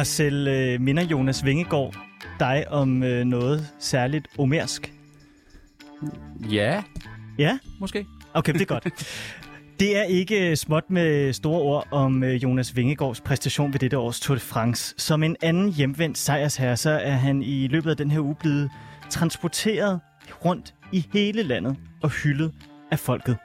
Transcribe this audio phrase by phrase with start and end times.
[0.00, 1.94] Marcel, øh, minder Jonas Vingegaard
[2.38, 4.92] dig om øh, noget særligt omersk?
[6.50, 6.82] Ja,
[7.38, 7.58] Ja?
[7.80, 8.06] måske.
[8.34, 8.88] Okay, det er godt.
[9.80, 14.20] Det er ikke småt med store ord om øh, Jonas Vingegaards præstation ved dette års
[14.20, 14.94] Tour de France.
[14.98, 18.70] Som en anden hjemvendt sejrsherre, så er han i løbet af den her uge blevet
[19.10, 20.00] transporteret
[20.44, 22.52] rundt i hele landet og hyldet
[22.90, 23.36] af folket.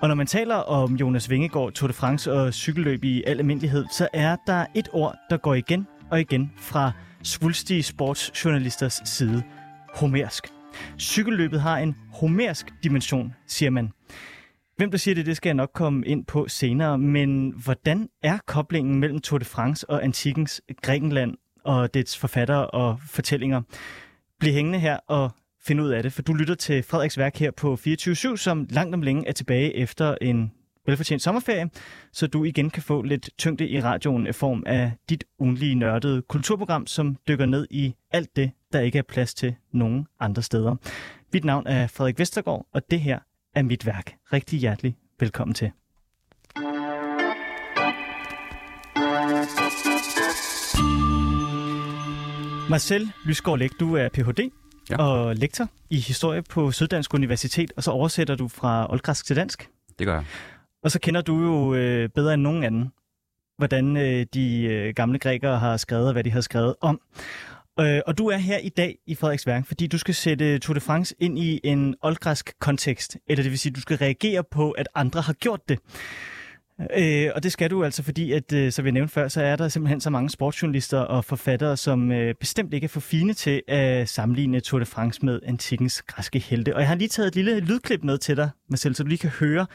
[0.00, 3.84] Og når man taler om Jonas Vingegaard, Tour de France og cykelløb i al almindelighed,
[3.92, 6.92] så er der et ord, der går igen og igen fra
[7.22, 9.42] svulstige sportsjournalisters side.
[9.94, 10.46] Homersk.
[10.98, 13.90] Cykelløbet har en homersk dimension, siger man.
[14.76, 16.98] Hvem der siger det, det skal jeg nok komme ind på senere.
[16.98, 21.34] Men hvordan er koblingen mellem Tour de France og antikkens Grækenland
[21.64, 23.62] og dets forfattere og fortællinger?
[24.40, 25.30] Bliv hængende her og
[25.66, 28.94] finde ud af det, for du lytter til Frederiks værk her på 24 som langt
[28.94, 30.52] om længe er tilbage efter en
[30.86, 31.70] velfortjent sommerferie,
[32.12, 36.22] så du igen kan få lidt tyngde i radioen i form af dit ugenlige nørdede
[36.22, 40.76] kulturprogram, som dykker ned i alt det, der ikke er plads til nogen andre steder.
[41.32, 43.18] Mit navn er Frederik Vestergaard, og det her
[43.54, 44.14] er mit værk.
[44.32, 45.70] Rigtig hjertelig velkommen til.
[52.70, 54.65] Marcel Lysgaard Læk, du er Ph.D.
[54.90, 54.96] Ja.
[55.02, 59.68] og lektor i historie på Syddansk Universitet, og så oversætter du fra oldgræsk til dansk.
[59.98, 60.24] Det gør jeg.
[60.82, 62.92] Og så kender du jo øh, bedre end nogen anden,
[63.58, 67.00] hvordan øh, de øh, gamle grækere har skrevet, og hvad de har skrevet om.
[67.80, 70.74] Øh, og du er her i dag i Frederiks Værk, fordi du skal sætte Tour
[70.74, 73.16] de France ind i en oldgræsk kontekst.
[73.28, 75.78] Eller det vil sige, du skal reagere på, at andre har gjort det.
[76.80, 79.56] Øh, og det skal du altså, fordi, at, øh, som vi nævnte før, så er
[79.56, 83.62] der simpelthen så mange sportsjournalister og forfattere, som øh, bestemt ikke er for fine til
[83.68, 86.74] at sammenligne Tour de France med antikkens græske helte.
[86.74, 89.18] Og jeg har lige taget et lille lydklip med til dig, Marcel, så du lige
[89.18, 89.66] kan høre,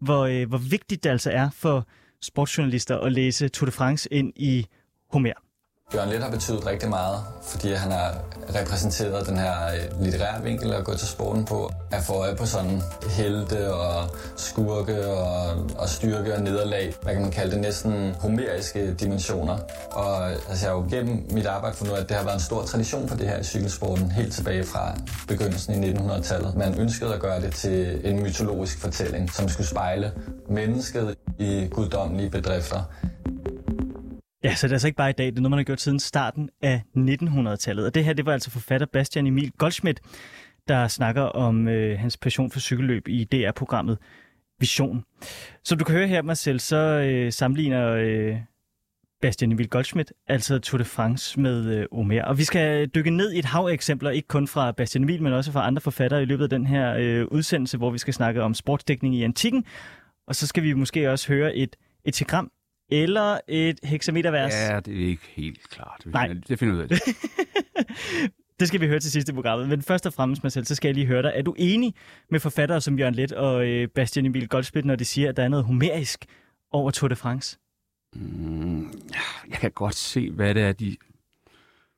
[0.00, 1.86] hvor, øh, hvor vigtigt det altså er for
[2.22, 4.66] sportsjournalister at læse Tour de France ind i
[5.10, 5.47] Homer.
[5.94, 8.14] Jørgen Let har betydet rigtig meget, fordi han har
[8.54, 11.72] repræsenteret den her øh, litterære vinkel at gå til sporten på.
[11.90, 16.94] At få øje på sådan helte og skurke og, og styrke og nederlag.
[17.02, 17.60] Hvad kan man kalde det?
[17.60, 19.58] Næsten homeriske dimensioner.
[19.90, 22.36] Og altså, jeg har jo gennem mit arbejde fundet ud af, at det har været
[22.36, 24.94] en stor tradition for det her i cykelsporten, helt tilbage fra
[25.28, 26.54] begyndelsen i 1900-tallet.
[26.56, 30.12] Man ønskede at gøre det til en mytologisk fortælling, som skulle spejle
[30.48, 32.82] mennesket i guddommelige bedrifter.
[34.44, 35.80] Ja, så det er altså ikke bare i dag, det er noget, man har gjort
[35.80, 37.86] siden starten af 1900-tallet.
[37.86, 40.00] Og det her, det var altså forfatter Bastian Emil Goldschmidt,
[40.68, 43.98] der snakker om øh, hans passion for cykelløb i DR-programmet
[44.60, 45.04] Vision.
[45.64, 48.36] Som du kan høre her, Marcel, så øh, sammenligner øh,
[49.22, 52.24] Bastian Emil Goldschmidt altså Tour de France med øh, Omer.
[52.24, 55.22] Og vi skal dykke ned i et hav af eksempler, ikke kun fra Bastian Emil,
[55.22, 58.14] men også fra andre forfattere i løbet af den her øh, udsendelse, hvor vi skal
[58.14, 59.64] snakke om sportsdækning i antikken.
[60.26, 62.50] Og så skal vi måske også høre et etigram
[62.90, 64.52] eller et hexametervers.
[64.52, 66.02] Ja, det er ikke helt klart.
[66.04, 66.28] Vi Nej.
[66.28, 67.00] finder- Det finder ud af det.
[68.60, 69.68] Det skal vi høre til sidst i programmet.
[69.68, 71.32] Men først og fremmest, Marcel, så skal jeg lige høre dig.
[71.34, 71.94] Er du enig
[72.30, 75.42] med forfattere som Jørgen Let og øh, Bastian Emil Goldschmidt, når de siger, at der
[75.44, 76.24] er noget homerisk
[76.70, 77.58] over Tour de France?
[78.14, 78.92] Mm,
[79.48, 80.96] jeg kan godt se, hvad det er, de,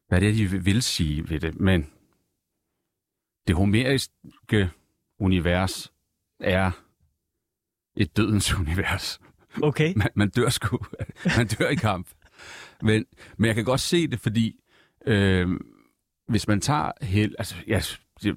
[0.08, 1.90] hvad det er, de vil sige ved det, men
[3.46, 4.70] det homeriske
[5.20, 5.92] univers
[6.40, 6.70] er
[7.96, 9.20] et dødens univers.
[9.62, 9.92] Okay.
[9.96, 10.78] Man, man dør sgu.
[11.36, 12.08] man dør i kamp.
[12.82, 13.04] Men,
[13.36, 14.60] men jeg kan godt se det, fordi
[15.06, 15.48] øh,
[16.28, 17.34] hvis man tager held...
[17.38, 17.80] Altså, ja,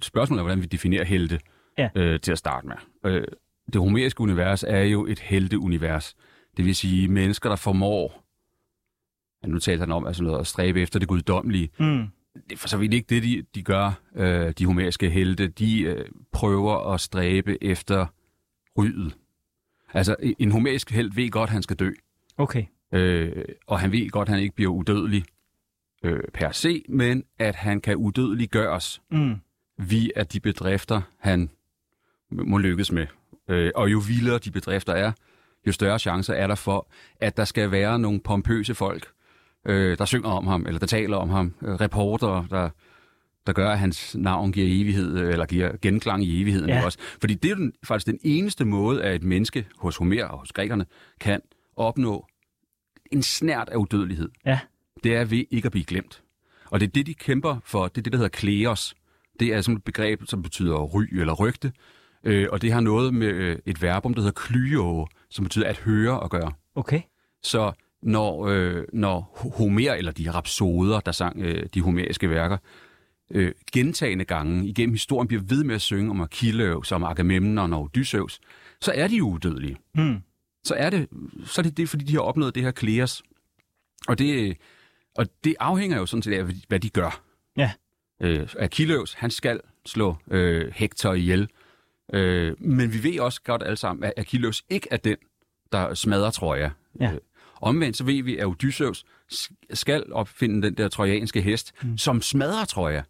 [0.02, 1.40] spørgsmålet er, hvordan vi definerer helte
[1.78, 1.90] Ja.
[1.96, 2.76] øh, til at starte med.
[3.06, 3.28] Øh,
[3.74, 6.16] det homeriske univers er jo et helteunivers.
[6.58, 8.24] Det vil sige mennesker, der formår...
[9.44, 11.70] Ja, nu taler han om altså noget, at stræbe efter det guddommelige.
[11.80, 12.08] Mm.
[12.50, 15.48] Det er for så vidt ikke det, de, de gør, øh, de homeriske helte.
[15.48, 18.06] De øh, prøver at stræbe efter
[18.78, 19.16] rydet.
[19.94, 21.92] Altså, en homerisk held ved godt, at han skal dø.
[22.38, 22.66] Okay.
[22.94, 25.24] Øh, og han ved godt, at han ikke bliver udødelig
[26.04, 29.36] øh, per se, men at han kan udødeliggøres Mm.
[29.78, 31.50] via de bedrifter, han
[32.32, 33.08] må lykkes med.
[33.50, 35.12] Øh, og jo vildere de bedrifter er,
[35.68, 36.88] jo større chancer er der for,
[37.20, 39.08] at der skal være nogle pompøse folk,
[39.66, 42.70] øh, der synger om ham, eller der taler om ham, øh, reportere, der,
[43.48, 46.86] der gør, at hans navn giver evighed, øh, eller giver genklang i evigheden Ja.
[46.86, 46.98] også.
[47.20, 50.52] Fordi det er den, faktisk den eneste måde, at et menneske hos Homer og hos
[50.52, 50.86] grækerne
[51.20, 51.42] kan
[51.76, 52.28] opnå
[53.12, 54.30] en snært af udødelighed.
[54.46, 54.60] Ja.
[55.04, 56.22] Det er ved ikke at blive glemt.
[56.72, 57.88] Og det er det, de kæmper for.
[57.88, 58.96] Det er det, der hedder kleos.
[59.40, 61.72] Det er sådan et begreb, som betyder ry eller rygte.
[62.24, 65.78] Øh, og det har noget med øh, et verbum, der hedder klyo, som betyder at
[65.78, 66.52] høre og gøre.
[66.76, 67.02] Okay.
[67.44, 67.72] Så
[68.04, 72.58] når, øh, når Homer, eller de rapsoder, der sang øh, de homeriske værker,
[73.32, 77.82] øh, gentagende gange igennem historien bliver ved med at synge om Achilleus, om Agamemnon og
[77.82, 78.40] Odysseus,
[78.82, 79.78] så er de udødelige.
[79.96, 80.18] Mm.
[80.64, 81.08] Så er det,
[81.46, 83.24] så er det, det fordi de har opnået det her kleos.
[84.08, 84.58] Og det,
[85.16, 87.22] Og det afhænger jo sådan set af, hvad de gør.
[87.58, 87.72] Ja.
[88.22, 91.50] Øh, Achilleus, han skal slå øh, Hector ihjel.
[92.14, 95.16] Øh, men vi ved også godt alle sammen, at Achilleus ikke er den,
[95.72, 96.72] der smadrer Troja.
[97.00, 97.12] Ja.
[97.12, 97.20] Øh,
[97.62, 99.06] omvendt så ved vi, at Odysseus
[99.74, 101.98] skal opfinde den der trojanske hest, mm.
[101.98, 103.04] som smadrer Troja.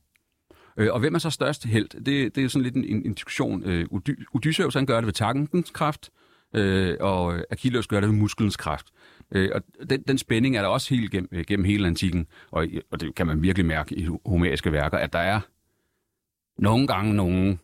[0.77, 2.03] Øh, og hvem er så størst held?
[2.03, 3.63] Det, det er sådan lidt en, en, diskussion.
[3.65, 6.09] Øh, Ody- Odysseus han gør det ved tankens kraft,
[6.55, 8.87] øh, og Achilleus gør det ved muskelens kraft.
[9.31, 12.67] Øh, og den, den spænding er der også helt gennem, øh, gennem hele antikken, og,
[12.91, 15.39] og det kan man virkelig mærke i homeriske værker, at der er
[16.61, 17.59] nogle gange nogen,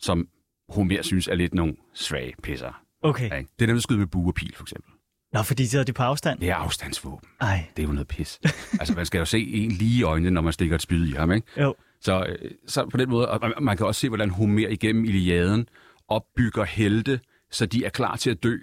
[0.00, 0.28] som
[0.68, 2.82] Homer synes er lidt nogle svage pisser.
[3.02, 3.30] Okay.
[3.30, 4.90] Ja, det er dem, der skyder med bue og pil, for eksempel.
[5.32, 6.40] Nå, fordi så er det på afstand?
[6.40, 7.28] Det er afstandsvåben.
[7.40, 8.40] Ej, Det er jo noget pis.
[8.80, 11.12] altså, man skal jo se en lige i øjnene, når man stikker et spyd i
[11.12, 11.46] ham, ikke?
[11.60, 11.74] jo.
[12.00, 15.68] Så, øh, så på den måde, og man- kan også se, hvordan Homer igennem Iliaden
[16.08, 17.20] opbygger helte,
[17.50, 18.56] så de er klar til at dø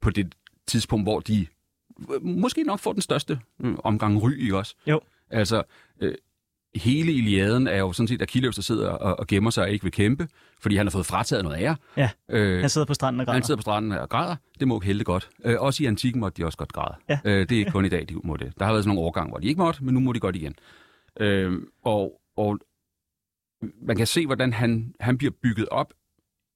[0.00, 0.34] på det
[0.66, 1.46] tidspunkt, hvor de
[2.14, 4.74] øh, måske nok får den største øh, omgang ry, ikke også?
[4.86, 5.00] Jo.
[5.30, 5.62] Altså,
[6.00, 6.14] øh,
[6.74, 9.82] hele Iliaden er jo sådan set Achilleus, der sidder og, og gemmer sig og ikke
[9.82, 10.28] vil kæmpe,
[10.60, 11.76] fordi han har fået frataget noget ære.
[11.96, 13.34] Ja, Øh, han sidder på stranden og græder.
[13.36, 14.36] han sidder på stranden og græder.
[14.60, 15.28] Det må helte godt.
[15.44, 16.94] Øh, også i antikken måtte de også godt græde.
[17.08, 17.18] Ja.
[17.24, 18.52] Øh, det er ikke kun i dag, de må det.
[18.58, 20.36] Der har været sådan nogle årgange, hvor de ikke måtte, men nu må de godt
[20.36, 20.54] igen.
[21.20, 21.52] Øh,
[21.84, 22.58] og, og
[23.82, 25.92] man kan se, hvordan han, han bliver bygget op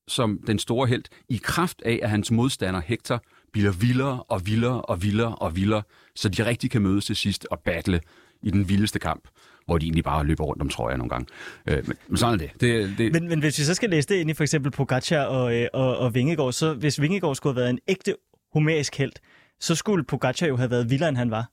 [0.08, 3.22] som den store held, i kraft af, at hans modstander Hector
[3.52, 5.82] bliver vildere og vildere og vildere og vildere,
[6.16, 8.00] så de rigtig kan mødes til sidst og battle
[8.42, 9.28] i den vildeste kamp,
[9.66, 11.26] hvor de egentlig bare løber rundt om trøjer nogle gange.
[11.68, 12.60] Øh, men, men sådan er det.
[12.60, 15.24] det, det Men, men hvis vi så skal læse det ind i for eksempel Pogacar
[15.24, 18.16] og, øh, og, og Vingegaard, så hvis Vingegaard skulle have været en ægte
[18.52, 19.12] homerisk held,
[19.60, 21.50] så skulle Pogacar jo have været vildere, end han var,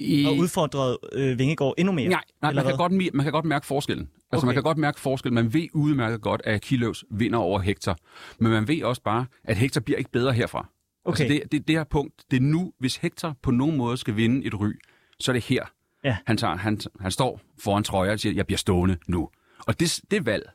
[0.00, 2.08] i, og udfordret øh, Vingegaard endnu mere.
[2.08, 2.76] Nej, nej man, kan hvad?
[2.76, 4.08] godt, man kan godt mærke forskellen.
[4.32, 4.46] Altså, Okay.
[4.46, 5.34] man kan godt mærke forskellen.
[5.34, 7.96] Man ved udmærket godt, at Achilleus vinder over Hector.
[8.38, 10.68] Men man ved også bare, at Hector bliver ikke bedre herfra.
[11.04, 11.24] Okay.
[11.24, 14.16] Altså, det, det, det her punkt, det er nu, hvis Hector på nogen måde skal
[14.16, 14.72] vinde et ry,
[15.20, 15.64] så er det her.
[16.04, 16.16] Ja.
[16.26, 19.28] Han, tager, han, han står foran trøjer og siger, jeg bliver stående nu.
[19.66, 20.50] Og det, det valg,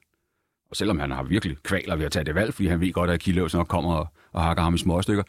[0.69, 3.09] og selvom han har virkelig kvaler ved at tage det valg, fordi han ved godt,
[3.09, 5.23] at Achilleus nok kommer og, og hakker ham i små stykker,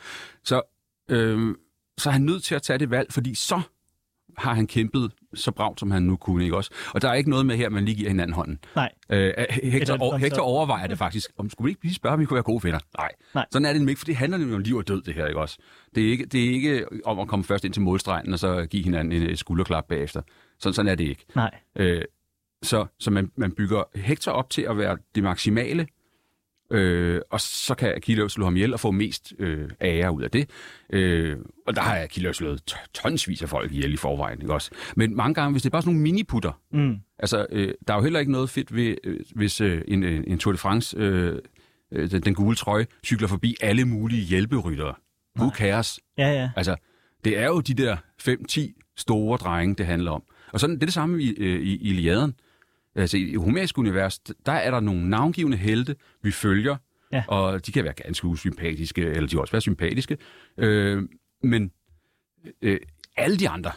[0.45, 0.63] så,
[1.11, 1.55] øh,
[1.99, 3.61] så er han nødt til at tage det valg, fordi så
[4.39, 6.71] har han kæmpet så bragt, som han nu kunne, ikke også?
[6.95, 8.59] Og der er ikke noget med her, at man lige giver hinanden hånden.
[8.77, 8.93] Nej.
[9.11, 9.33] Øh,
[9.63, 11.31] Hector, og, Hector overvejer det faktisk.
[11.39, 12.79] Om skulle vi ikke lige spørge, om vi kunne være gode venner?
[12.99, 13.09] Nej.
[13.35, 13.47] Nej.
[13.53, 15.41] Sådan er det ikke, for det handler nemlig om liv og død, det her, ikke
[15.41, 15.59] også?
[15.95, 18.67] Det er ikke, det er ikke om at komme først ind til målstregen, og så
[18.71, 20.23] give hinanden en, skulderklap bagefter.
[20.59, 21.25] Sådan, sådan er det ikke.
[21.35, 21.51] Nej.
[21.77, 22.03] Øh,
[22.63, 25.87] så så man, man bygger Hector op til at være det maksimale,
[26.71, 30.31] øh, og så kan Achilleus slå ham ihjel og få mest øh, ære ud af
[30.31, 30.51] det.
[30.93, 31.37] Øh,
[31.67, 34.71] og der har Achilleus slået tonsvis af folk ihjel i forvejen, ikke også?
[34.97, 36.97] Men mange gange, hvis det er bare sådan nogle miniputter, Mm.
[37.19, 40.25] Altså, øh, der er jo heller ikke noget fedt ved, øh, hvis øh, en, øh,
[40.27, 41.39] en Tour de France, øh,
[41.93, 44.95] øh, den, den gule trøje, cykler forbi alle mulige hjælperyttere.
[45.39, 46.01] Who cares?
[46.19, 46.51] Ja, ja.
[46.57, 46.77] Altså,
[47.25, 50.23] det er jo de der 5-10 store drenge, det handler om.
[50.53, 52.35] Og sådan, det er det samme i, øh, i Iliaden.
[52.97, 56.77] Altså, i homerisk univers, der er der nogle navngivende helte, vi følger,
[57.13, 57.25] Ja.
[57.29, 60.17] og de kan være ganske usympatiske, eller de kan også være sympatiske.
[60.59, 61.03] Øh,
[61.43, 61.71] men
[62.63, 62.81] øh,
[63.17, 63.71] alle de andre,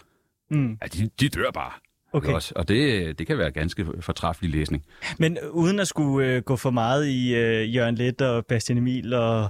[0.52, 0.78] Mm.
[0.82, 1.72] ja, de, de dør bare.
[2.14, 2.34] Okay.
[2.34, 4.84] Også, og det, det kan være ganske fortræffelig læsning.
[5.20, 9.14] Men uden at skulle øh, gå for meget i øh, Jørgen Let og Bastian Emil
[9.14, 9.50] og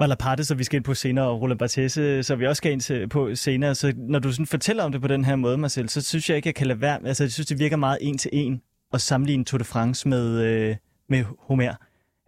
[0.00, 3.10] Malaparte, så vi skal ind på senere, og Roland Barthese, så vi også skal ind
[3.10, 3.74] på senere.
[3.74, 6.36] Så når du sådan fortæller om det på den her måde, Marcel, så synes jeg
[6.36, 7.06] ikke, jeg kan lade være.
[7.06, 10.42] Altså, jeg synes, det virker meget en til en at sammenligne Tour de France med,
[10.44, 10.76] øh,
[11.08, 11.74] med Homer.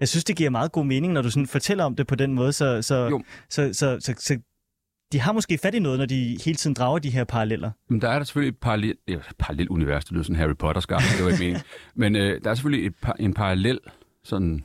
[0.00, 2.34] Jeg synes, det giver meget god mening, når du sådan fortæller om det på den
[2.34, 4.38] måde, så, så, så, så, så, så
[5.12, 7.70] de har måske fat i noget, når de hele tiden drager de her paralleller.
[7.88, 10.80] Men der er der selvfølgelig et parallel, ja, parallel univers, det lyder sådan Harry Potter
[10.80, 11.62] skab, det var ikke meningen.
[11.94, 13.78] Men øh, der er selvfølgelig et, par, en parallel
[14.24, 14.64] sådan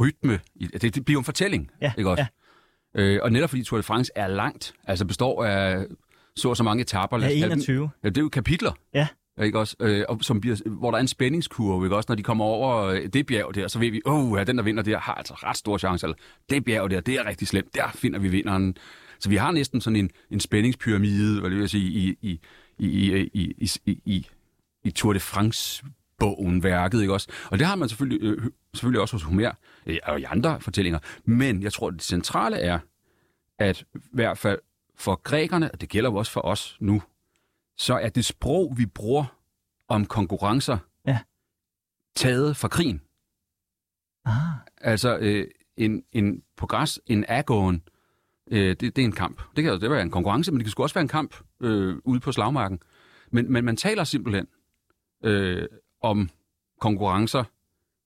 [0.00, 0.40] rytme.
[0.54, 2.26] I, det, det bliver en fortælling, Ja, ikke også?
[2.94, 3.00] ja.
[3.00, 5.86] Øh, og netop fordi Tour de France er langt, altså består af
[6.36, 7.18] så og så mange etaper.
[7.18, 7.90] Ja, 21.
[8.04, 8.72] Ja, det er jo kapitler.
[8.94, 9.08] Ja.
[9.42, 9.76] Ikke også?
[9.80, 12.06] Øh, og som bliver, hvor der er en spændingskurve, ikke også?
[12.08, 14.58] Når de kommer over øh, det bjerg der, så ved vi, åh, oh, ja, den
[14.58, 16.06] der vinder der har altså ret stor chance.
[16.06, 16.16] Eller
[16.50, 17.74] det bjerg der, det er rigtig slemt.
[17.74, 18.76] Der finder vi vinderen.
[19.18, 22.40] Så vi har næsten sådan en, en spændingspyramide, hvad det vil sige, i, i,
[22.78, 24.26] i, i, i, i, i, i,
[24.84, 25.84] i Tour de France
[26.18, 27.28] bogen, værket, ikke også?
[27.50, 29.50] Og det har man selvfølgelig, øh, selvfølgelig også hos Homer,
[29.86, 30.98] øh, og i andre fortællinger.
[31.24, 32.78] Men jeg tror, det centrale er,
[33.58, 34.58] at i hvert fald
[34.98, 37.02] for grækerne, og det gælder jo også for os nu,
[37.76, 39.24] så er det sprog, vi bruger
[39.88, 41.18] om konkurrencer, Ja.
[42.16, 43.00] taget fra krigen.
[44.24, 44.32] Ah,
[44.80, 47.82] Altså øh, en, en på græs, en agon,
[48.50, 49.42] øh, det, det er en kamp.
[49.56, 51.96] Det kan det være en konkurrence, men det kan sgu også være en kamp øh,
[52.04, 52.80] ude på slagmarken.
[53.30, 54.46] Men, men man taler simpelthen
[55.24, 55.68] øh,
[56.02, 56.30] om
[56.80, 57.44] konkurrencer,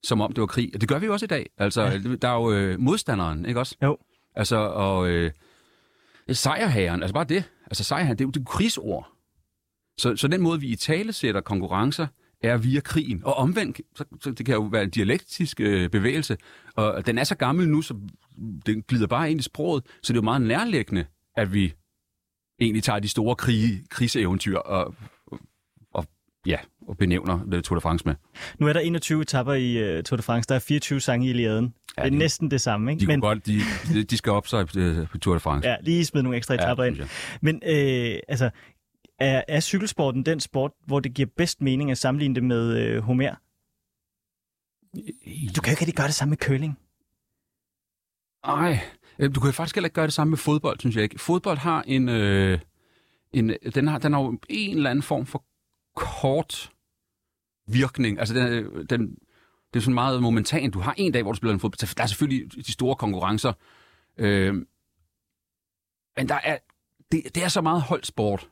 [0.02, 0.70] som om det var krig.
[0.74, 1.50] Og det gør vi jo også i dag.
[1.56, 1.98] Altså, Ja.
[1.98, 3.76] der er jo øh, modstanderen, ikke også?
[3.82, 3.98] Jo.
[4.34, 5.32] Altså, og øh,
[6.32, 7.44] sejrhæren, altså bare det.
[7.64, 9.12] Altså sejrhæren, det er jo det er jo krigsord.
[10.00, 12.07] Så, så den måde, vi i tale sætter konkurrencer,
[12.42, 13.23] er via krigen.
[13.25, 16.37] Og omvendt, så, så det kan jo være en dialektisk øh, bevægelse.
[16.76, 17.95] Og den er så gammel nu, så
[18.66, 21.04] den glider bare ind i sproget, så det er jo meget nærliggende,
[21.37, 21.73] at vi
[22.61, 24.95] egentlig tager de store krige, krigseventyr og,
[25.95, 26.07] og,
[26.47, 26.57] ja,
[26.88, 28.14] og benævner det Tour de France med.
[28.59, 30.49] Nu er der 21 etapper i uh, Tour de France.
[30.49, 31.75] Der er 24 sange i Iliaden.
[31.99, 33.00] Ja, det er de- næsten det samme, ikke?
[33.00, 33.61] De, Men, godt, de,
[34.04, 34.73] de- skal op sig på,
[35.12, 35.69] på Tour de France.
[35.69, 36.95] ja, lige smide nogle ekstra etapper ind.
[36.95, 38.50] synes Men øh, altså,
[39.20, 43.02] er, er cykelsporten den sport, hvor det giver bedst mening at sammenligne det med øh,
[43.02, 43.34] Homer?
[45.56, 46.78] Du kan jo ikke rigtig gøre det samme med curling.
[48.46, 48.78] Nej,
[49.18, 51.18] øh, du kan faktisk heller ikke gøre det samme med fodbold, synes jeg ikke.
[51.18, 52.58] Fodbold har en, øh,
[53.32, 55.44] en den har, den har jo en eller anden form for
[55.96, 56.72] kort
[57.66, 58.18] virkning.
[58.18, 59.14] Altså, den, øh, den,
[59.72, 60.74] det er sådan meget momentant.
[60.74, 61.94] Du har en dag, hvor du spiller en fodbold.
[61.96, 63.52] Der er selvfølgelig de store konkurrencer.
[64.18, 64.54] Øh,
[66.16, 66.58] men der er,
[67.12, 68.48] det, det er så meget holdsport.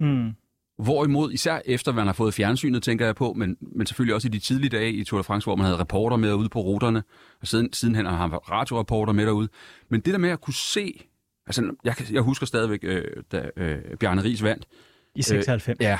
[0.00, 0.32] Mm.
[0.78, 4.30] Hvorimod, især efter man har fået fjernsynet, tænker jeg på, men, men selvfølgelig også i
[4.30, 7.02] de tidlige dage i Tour de France, hvor man havde reporter med ude på ruterne,
[7.40, 9.48] og siden, sidenhen har han radioreporter med derude.
[9.88, 11.04] Men det der med at kunne se,
[11.46, 14.66] altså jeg, jeg husker stadigvæk, øh, da øh, Bjarne Ries vandt,
[15.14, 15.80] I 96.
[15.80, 15.98] ja,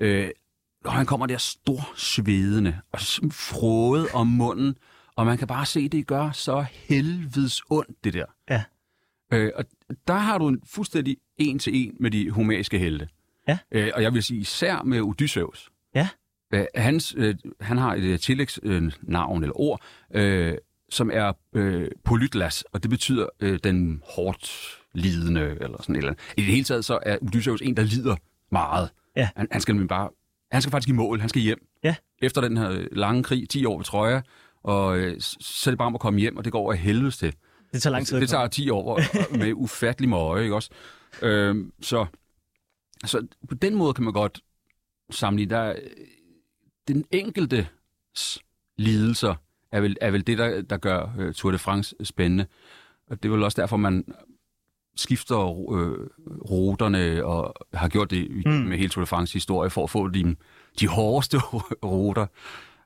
[0.00, 0.30] øh,
[0.84, 3.00] og han kommer der stor svedende og
[3.30, 4.74] frode om munden,
[5.16, 8.24] og man kan bare se, det gør så helvedes ondt, det der.
[8.50, 8.64] Ja.
[9.32, 9.64] Øh, og
[10.06, 13.08] der har du en fuldstændig en til en med de homeriske helte.
[13.48, 13.58] Ja.
[13.72, 15.70] Øh, og jeg vil sige især med Odysseus.
[15.94, 16.08] Ja.
[16.54, 19.80] Øh, hans, øh, han har et øh, tillægsnavn øh, navn eller ord,
[20.14, 20.54] øh,
[20.90, 26.10] som er øh, Polytlas, og det betyder øh, den hårdt lidende, eller sådan et eller
[26.10, 26.22] andet.
[26.36, 28.16] I det hele taget så er Odysseus en, der lider
[28.50, 28.90] meget.
[29.16, 29.28] Ja.
[29.36, 30.10] Han, han skal bare,
[30.52, 31.66] han skal faktisk i mål, han skal hjem.
[31.84, 31.94] Ja.
[32.22, 34.20] Efter den her lange krig, 10 år ved Troja,
[34.62, 37.18] og øh, så er det bare om at komme hjem, og det går over helvedes
[37.18, 37.34] til.
[37.72, 38.16] Det tager lang tid.
[38.20, 38.38] Det komme.
[38.38, 39.00] tager 10 år
[39.38, 40.70] med ufattelig møje, ikke også?
[41.22, 42.06] Øhm, så,
[43.04, 44.40] så på den måde kan man godt
[45.10, 45.50] sammenligne.
[45.54, 45.76] Der, er-
[46.88, 47.68] den enkelte
[48.76, 49.34] lidelser
[49.72, 52.46] er vel, er vel det, der, der gør øh, Tour de France spændende.
[53.06, 54.04] Og det er vel også derfor, man
[54.96, 55.36] skifter
[55.74, 56.06] øh,
[56.50, 58.52] ruterne og har gjort det Mm.
[58.52, 60.36] med hele Tour de France historie for at få de,
[60.80, 61.38] de hårdeste
[61.84, 62.26] ruter.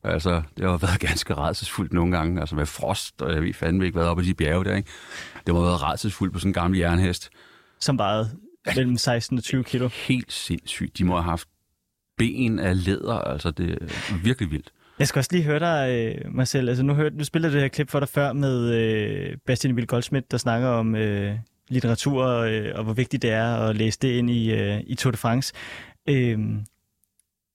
[0.03, 3.85] Altså, det har været ganske rædselsfuldt nogle gange, altså med frost, og jeg ved fandme
[3.87, 4.89] ikke, hvad oppe i de bjerge der, ikke?
[5.47, 7.31] Det må have været rædselsfuldt på sådan en gammel jernhest.
[7.81, 8.31] Som vejede
[8.77, 9.89] mellem 16 og 20 kilo.
[9.89, 10.99] Helt sindssygt.
[10.99, 11.49] De må have haft
[12.19, 14.73] ben af læder, altså det er virkelig vildt.
[14.99, 16.69] Jeg skal også lige høre dig, øh, Marcel.
[16.69, 19.87] Altså, nu, hørte, nu spillede det her klip for dig før med øh, Bastian Emil
[19.87, 21.35] Goldsmith, der snakker om øh,
[21.69, 25.11] litteratur øh, og hvor vigtigt det er at læse det ind i, øh, i Tour
[25.11, 25.55] de France.
[26.09, 26.39] Øh,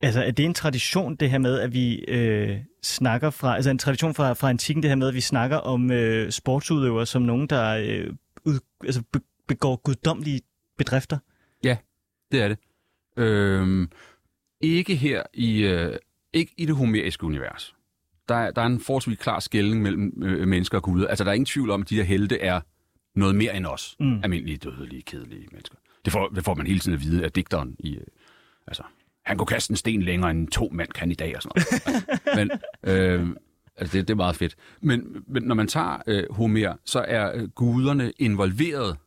[0.02, 3.78] altså, er det en tradition, det her med, at vi øh, snakker fra, altså en
[3.78, 7.48] tradition fra, fra antikken, det her med, at vi snakker om øh, sportsudøvere som nogen,
[7.48, 8.14] der øh,
[8.46, 10.42] ud, altså, be, begår guddommelige
[10.78, 11.18] bedrifter?
[12.32, 12.58] Det er det.
[13.18, 13.90] Øhm,
[14.62, 15.96] ikke her i, øh,
[16.34, 17.76] ikke i det homeriske univers.
[18.30, 21.08] Der er, der er en forholdsvis klar skældning mellem øh, mennesker og guder.
[21.08, 22.62] Altså, der er ingen tvivl om, at de her helte er
[23.16, 23.96] noget mere end os.
[24.00, 24.20] Mm.
[24.24, 25.78] Almindelige, dødelige, kedelige mennesker.
[26.06, 27.96] Det får, det får man hele tiden at vide af digteren i...
[27.96, 28.06] Øh,
[28.68, 28.84] altså,
[29.26, 31.64] han kunne kaste en sten længere end to mand kan i dag og sådan
[32.36, 32.50] noget.
[32.50, 32.60] men
[32.96, 33.36] øh,
[33.76, 34.56] altså, det, det er meget fedt.
[34.82, 38.98] Men, men når man tager øh, Homer, så er øh, guderne involveret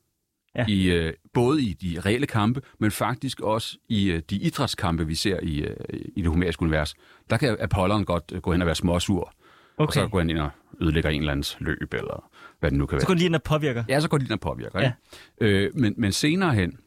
[0.57, 0.65] Ja.
[0.69, 5.15] i øh, både i de reelle kampe, men faktisk også i øh, de idrætskampe, vi
[5.15, 5.77] ser i, øh,
[6.17, 6.95] i det homeriske univers.
[7.31, 9.33] Der kan Apollon godt øh, gå hen og være småsur,
[9.77, 9.87] okay.
[9.87, 12.31] og så gå ind og ødelægger en eller andens løb, eller
[12.61, 13.01] hvad det nu kan være.
[13.01, 13.85] Så går lige ind og påvirker.
[13.89, 14.81] Ja, så går de ind og påvirker.
[14.81, 14.93] Ja.
[15.41, 15.65] Ikke?
[15.65, 16.79] Øh, men, men senere hen,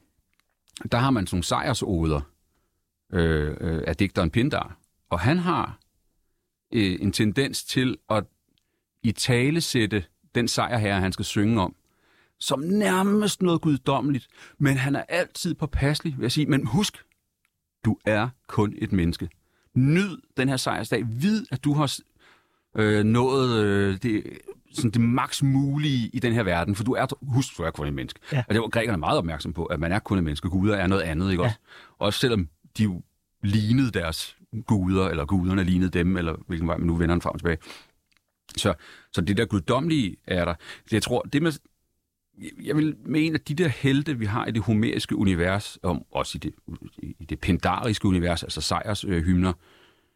[0.91, 2.22] der har man sådan sejrsoder
[3.13, 4.77] øh, øh, af digteren Pindar.
[5.10, 5.79] Og han har
[6.74, 8.24] øh, en tendens til at
[9.03, 10.03] i tale sætte
[10.36, 11.75] den sejrherre, han skal synge om,
[12.43, 14.27] som nærmest noget guddommeligt.
[14.57, 16.45] Men han er altid påpasselig, vil jeg sige.
[16.45, 16.97] Men husk,
[17.85, 19.29] du er kun et menneske.
[19.75, 21.03] Nyd den her sejrsdag.
[21.07, 22.00] Vid, at du har
[22.75, 24.23] øh, nået øh, det,
[24.73, 27.88] sådan det maks mulige i den her verden, for du er, husk, du er kun
[27.88, 28.19] et menneske.
[28.31, 28.43] Ja.
[28.47, 30.50] Og det var grækerne meget opmærksom på, at man er kun et menneske.
[30.50, 31.47] Guder er noget andet, ikke Ja.
[31.47, 31.59] også?
[32.00, 32.47] Også selvom
[32.77, 33.01] de jo
[33.43, 37.33] lignede deres guder, eller guderne lignede dem, eller hvilken vej man nu vender den frem
[37.33, 37.57] og tilbage.
[38.57, 38.73] Så,
[39.13, 40.53] så det der guddommelige er der.
[40.91, 41.51] Jeg tror, det med,
[42.63, 46.37] jeg vil mene, at de der helte, vi har i det homeriske univers, og også
[46.37, 46.53] i det,
[47.19, 49.53] i det pendariske univers, altså sejrs øh, hymner,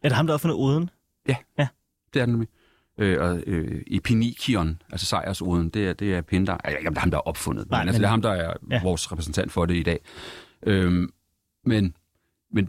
[0.02, 0.90] Er det ham, der har opfundet Oden?
[1.26, 1.66] det er
[2.14, 2.48] det nemlig.
[2.98, 6.60] Øh, og øh, Epinikion, altså sejrsoden, det er, det er Pindar.
[6.64, 8.06] Ved ikke, om det er ham, der har opfundet det, Nej, men, altså, men- det
[8.06, 8.76] er ham, der er Ja.
[8.76, 8.82] ja.
[8.82, 10.00] vores repræsentant for det i dag.
[10.66, 11.12] Øhm,
[11.64, 11.94] men,
[12.52, 12.68] men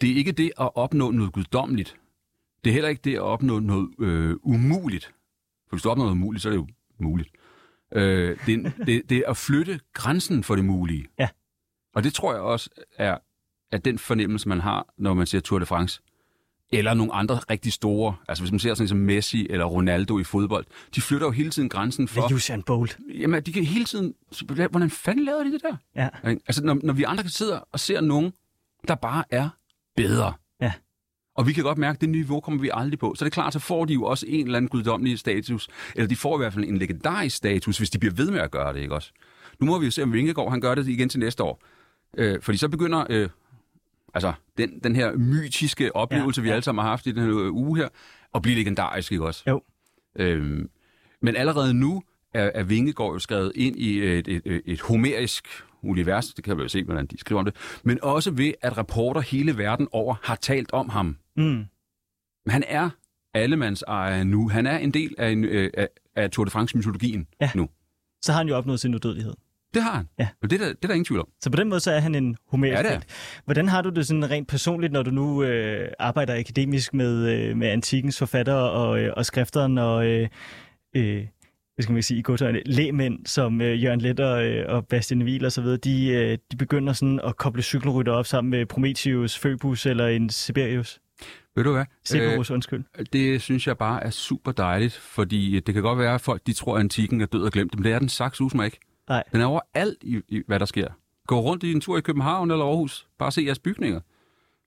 [0.00, 1.96] det er ikke det at opnå noget guddommeligt.
[2.64, 5.04] Det er heller ikke det at opnå noget øh, umuligt.
[5.68, 6.66] For hvis du opnår noget umuligt, så er det jo
[6.98, 7.28] muligt.
[7.34, 7.40] Øh,
[7.92, 11.06] det, det, det er at flytte grænsen for det mulige.
[11.18, 11.28] Ja.
[11.94, 13.18] Og det tror jeg også er,
[13.72, 16.00] er den fornemmelse, man har, når man ser Tour de France.
[16.72, 20.24] Eller nogle andre rigtig store, altså hvis man ser sådan som Messi eller Ronaldo i
[20.24, 22.26] fodbold, de flytter jo hele tiden grænsen for...
[22.26, 22.98] Det Usain Bolt.
[23.14, 24.14] Jamen, de kan hele tiden...
[24.46, 25.76] Hvordan fanden lavede de det der?
[25.96, 26.08] Ja.
[26.24, 28.32] Altså, når, når vi andre kan sidde og ser nogen,
[28.88, 29.48] der bare er
[29.96, 30.32] bedre.
[31.34, 33.14] Og vi kan godt mærke, at det niveau kommer vi aldrig på.
[33.16, 35.68] Så det er klart, så får de jo også en eller anden guddommelig status.
[35.94, 38.50] Eller de får i hvert fald en legendarisk status, hvis de bliver ved med at
[38.50, 39.12] gøre det, ikke også?
[39.60, 41.62] Nu må vi jo se, om Vingegaard han gør det igen til næste år.
[42.16, 43.28] Øh, fordi så begynder øh,
[44.14, 46.50] altså, den, den her mytiske oplevelse, ja, ja.
[46.50, 47.88] vi alle sammen har haft i den her uge her,
[48.34, 49.42] at blive legendarisk, ikke også?
[49.48, 49.62] Jo.
[50.16, 50.64] Øh,
[51.22, 52.02] men allerede nu
[52.34, 55.48] er, er Vingegaard jo skrevet ind i et, et, et, et homerisk
[55.82, 58.78] univers, det kan vi jo se, hvordan de skriver om det, men også ved, at
[58.78, 61.16] rapporter hele verden over har talt om ham.
[61.36, 61.64] Mm.
[62.48, 62.90] Han er
[63.34, 64.48] allemands ejer nu.
[64.48, 67.50] Han er en del af, en, øh, af, af Tour de France-mytologien Ja.
[67.54, 67.68] nu.
[68.22, 69.34] Så har han jo opnået sin udødelighed.
[69.74, 70.08] Det har han.
[70.18, 70.28] Ja.
[70.42, 71.28] Og det er, der, det er der ingen tvivl om.
[71.40, 73.00] Så på den måde så er han en homerisk Ja.
[73.44, 77.56] Hvordan har du det sådan rent personligt, når du nu øh, arbejder akademisk med, øh,
[77.56, 80.28] med antikens forfattere og, øh, og skrifter, når øh,
[80.96, 81.26] øh,
[81.74, 85.22] hvad skal man sige, i godtøjne, lægmænd som øh, Jørgen Let og, øh, og Bastian
[85.22, 88.66] Wiel og så videre, de, øh, de begynder sådan at koble cykelrytter op sammen med
[88.66, 91.00] Prometheus, Phoebus eller en Siberius?
[91.56, 91.84] Ved du hvad?
[92.04, 92.84] Cerberus, øh, undskyld.
[93.12, 96.52] det synes jeg bare er super dejligt, fordi det kan godt være, at folk de
[96.52, 98.78] tror, at antikken er død og glemt, men det er den saks mig ikke.
[99.08, 99.22] Nej.
[99.32, 100.88] Den er overalt, i, i, hvad der sker.
[101.26, 103.06] Gå rundt i en tur i København eller Aarhus.
[103.18, 104.00] Bare se jeres bygninger.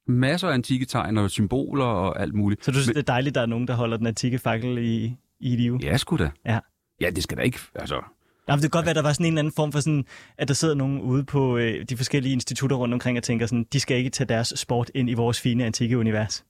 [0.07, 2.65] Masser af antikke tegn og symboler og alt muligt.
[2.65, 4.77] Så du synes, det er dejligt, at der er nogen, der holder den antikke fakkel
[4.77, 5.79] i, i live?
[5.83, 6.29] Ja, sgu da.
[6.45, 6.59] Ja.
[7.01, 7.59] Ja, det skal da ikke...
[7.75, 8.01] Altså,
[8.47, 9.79] Ja, men det kan godt være, at der var sådan en eller anden form for
[9.79, 10.05] sådan,
[10.37, 13.65] at der sidder nogen ude på øh, de forskellige institutter rundt omkring og tænker sådan,
[13.73, 16.45] de skal ikke tage deres sport ind i vores fine antikke univers.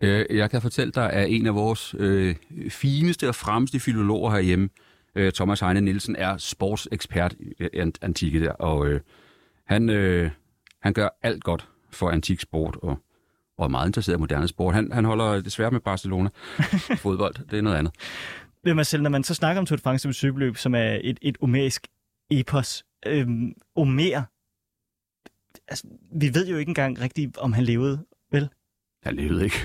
[0.00, 2.36] Øh, jeg kan fortælle dig, at en af vores øh,
[2.68, 4.68] fineste og fremmeste filologer herhjemme,
[5.14, 9.00] øh, Thomas Heine Nielsen, er sportsekspert i øh, ant- antikke der, og øh,
[9.64, 10.30] han, øh,
[10.82, 12.98] han gør alt godt for antik sport, og,
[13.58, 14.74] og er meget interesseret i moderne sport.
[14.74, 16.28] Han, han holder desværre med Barcelona
[17.02, 17.92] fodbold, det er noget andet.
[18.64, 21.18] Mig selv, når man så snakker om Tour de France som cykelløb, som er et,
[21.22, 21.86] et omerisk
[22.30, 24.22] epos, øhm, Omer,
[25.68, 28.48] altså, vi ved jo ikke engang rigtigt, om han levede, vel?
[29.02, 29.56] Han levede ikke.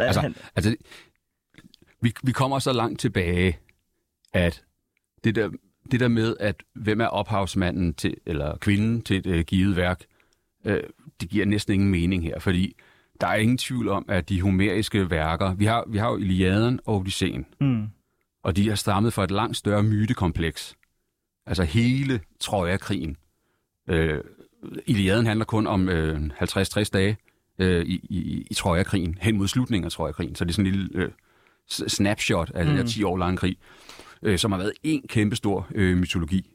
[0.00, 0.76] Altså, han, Altså,
[2.00, 3.58] vi, vi kommer så langt tilbage,
[4.32, 4.64] at
[5.24, 5.50] det der,
[5.90, 10.04] det der med, at hvem er ophavsmanden til, eller kvinden til et øh, givet værk,
[10.64, 10.82] øh,
[11.20, 12.76] det giver næsten ingen mening her, fordi
[13.20, 16.80] der er ingen tvivl om, at de homeriske værker, vi har, vi har jo Iliaden
[16.84, 17.88] og Odysseen, mm,
[18.42, 20.76] og de er stammet fra et langt større mytekompleks.
[21.46, 23.16] Altså hele Troja-krigen.
[23.88, 24.20] Øh,
[24.86, 27.16] Iliaden handler kun om øh, 50-60 dage
[27.60, 30.34] øh, i, i, i Troja-krigen, hen mod slutningen af Troja-krigen.
[30.34, 31.10] Så det er sådan en lille øh,
[31.68, 32.68] snapshot af mm.
[32.68, 33.56] den her 10 år lange krig,
[34.22, 36.50] øh, som har været en kæmpe stor øh, mytologi,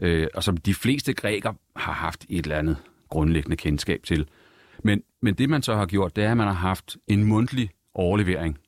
[0.00, 2.76] øh, og som de fleste græker har haft et eller andet
[3.08, 4.28] grundlæggende kendskab til.
[4.84, 7.70] Men, men det man så har gjort, det er, at man har haft en mundtlig
[7.94, 8.58] overlevering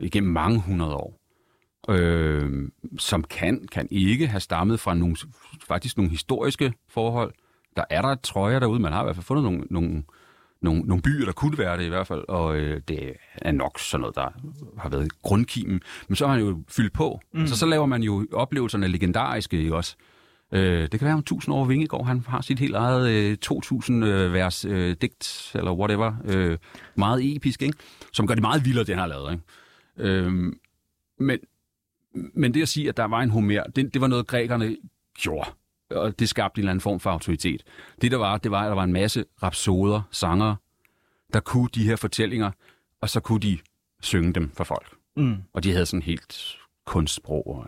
[0.00, 1.20] igennem mange hundrede år,
[1.88, 5.16] øh, som kan, kan ikke have stammet fra nogle,
[5.66, 7.34] faktisk nogle historiske forhold.
[7.76, 10.02] Der er der trøjer derude, man har i hvert fald fundet nogle, nogle,
[10.66, 13.78] nogle, nogle byer, der kunne være det i hvert fald, og øh, det er nok
[13.80, 14.28] sådan noget, der
[14.78, 15.80] har været grundkimen.
[16.08, 17.46] Men så har man jo fyldt på, mm.
[17.46, 19.96] så, så laver man jo oplevelserne legendariske, ikke også?
[20.52, 24.04] Øh, det kan være om 1000 år Vingegaard, han har sit helt eget øh, 2000
[24.04, 26.58] øh, vers øh, digt, eller whatever, øh,
[26.94, 27.78] meget episk, ikke?
[28.12, 29.32] som gør det meget vildere, det han har lavet.
[29.32, 30.12] Ikke?
[30.12, 30.32] Øh,
[31.18, 31.38] men,
[32.34, 34.76] men det at sige, at der var en Homer, det, det var noget, grækerne
[35.18, 35.50] gjorde.
[35.90, 37.62] Og det skabte en eller anden form for autoritet.
[38.02, 40.56] Det der var, det var, at der var en masse rapsoder, sangere,
[41.32, 42.50] der kunne de her fortællinger,
[43.00, 43.58] og så kunne de
[44.02, 44.94] synge dem for folk.
[45.16, 45.36] mm.
[45.52, 47.66] Og de havde sådan helt kunstsprog og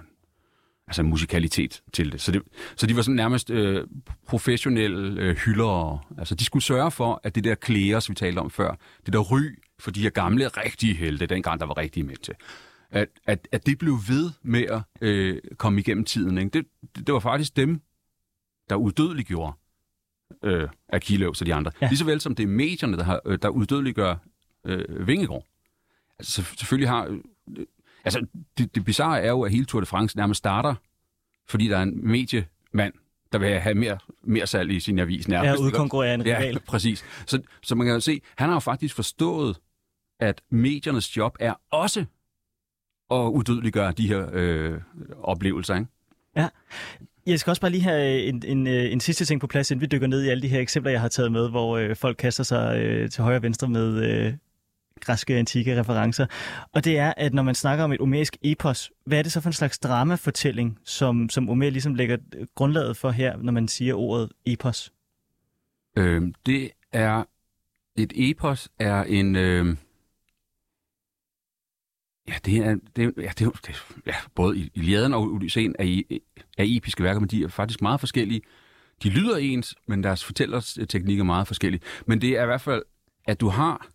[0.87, 2.21] altså musikalitet til det.
[2.21, 2.43] Så, det.
[2.77, 3.87] så de var sådan nærmest øh,
[4.27, 5.99] professionelle øh, hyldere.
[6.19, 8.75] Altså de skulle sørge for, at det der klæder, som vi talte om før,
[9.07, 9.41] det der ry
[9.79, 12.35] for de her gamle, rigtige helte, dengang der var rigtige mænd til,
[12.91, 16.39] at, at, at det blev ved med at øh, komme igennem tiden.
[16.39, 16.51] Ikke?
[16.51, 16.67] Det,
[17.07, 17.81] det var faktisk dem,
[18.71, 19.53] der uddødeliggjorde
[20.45, 21.73] øh, Achilleus og de andre.
[21.81, 21.87] Ja.
[21.87, 21.91] Ja.
[21.91, 24.17] Lige så vel som det er medierne, der, har, øh, der uddødeliggør
[24.65, 25.45] øh, Vingegaard.
[26.19, 27.05] Altså selv- selvfølgelig har...
[27.07, 27.67] Øh,
[28.05, 28.27] altså
[28.59, 30.75] det, det bizarre er jo, at hele Tour de France nærmest starter,
[31.49, 32.93] fordi der er en mediemand,
[33.33, 35.53] der vil have mere, mere salg i sin avis nærmest.
[35.53, 35.63] Ikke?
[35.65, 36.53] udkonkurrere en rival.
[36.53, 37.05] Ja, præcis.
[37.27, 39.61] Så, så man kan jo se, han har jo faktisk forstået,
[40.21, 42.05] at mediernes job er også
[43.11, 44.81] at udødeliggøre de her øh,
[45.23, 45.75] oplevelser.
[45.75, 45.89] Ikke?
[47.29, 49.81] Jeg skal også bare lige have en, en, øh, en sidste ting på plads, inden
[49.81, 52.17] vi dykker ned i alle de her eksempler, jeg har taget med, hvor øh, folk
[52.17, 54.33] kaster sig øh, til højre og venstre med øh,
[55.01, 56.27] græske antikke referencer.
[56.73, 59.41] Og det er, at når man snakker om et omerisk epos, hvad er det så
[59.41, 62.17] for en slags dramafortælling, som, som Omer ligesom lægger
[62.55, 64.93] grundlaget for her, når man siger ordet epos?
[65.97, 67.25] Øh, det er
[67.97, 69.77] et epos er en øh,
[72.29, 76.03] ja det er det, ja, det, det ja, både I- Iliaden og Odysseen er,
[76.59, 78.41] er episke værker, men de er faktisk meget forskellige.
[79.03, 81.81] De lyder ens, men deres fortællersteknik er meget forskellig.
[82.07, 82.83] Men det er i hvert fald,
[83.25, 83.87] at du har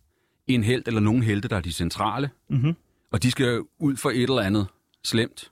[0.46, 2.74] en held eller nogle helte, der er de centrale, Mm-hmm.
[3.12, 4.66] og de skal ud for et eller andet
[5.04, 5.50] slemt,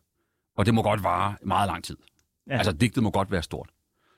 [0.56, 1.96] og det må godt vare meget lang tid.
[2.50, 2.56] Ja.
[2.56, 3.68] Altså, digtet må godt være stort.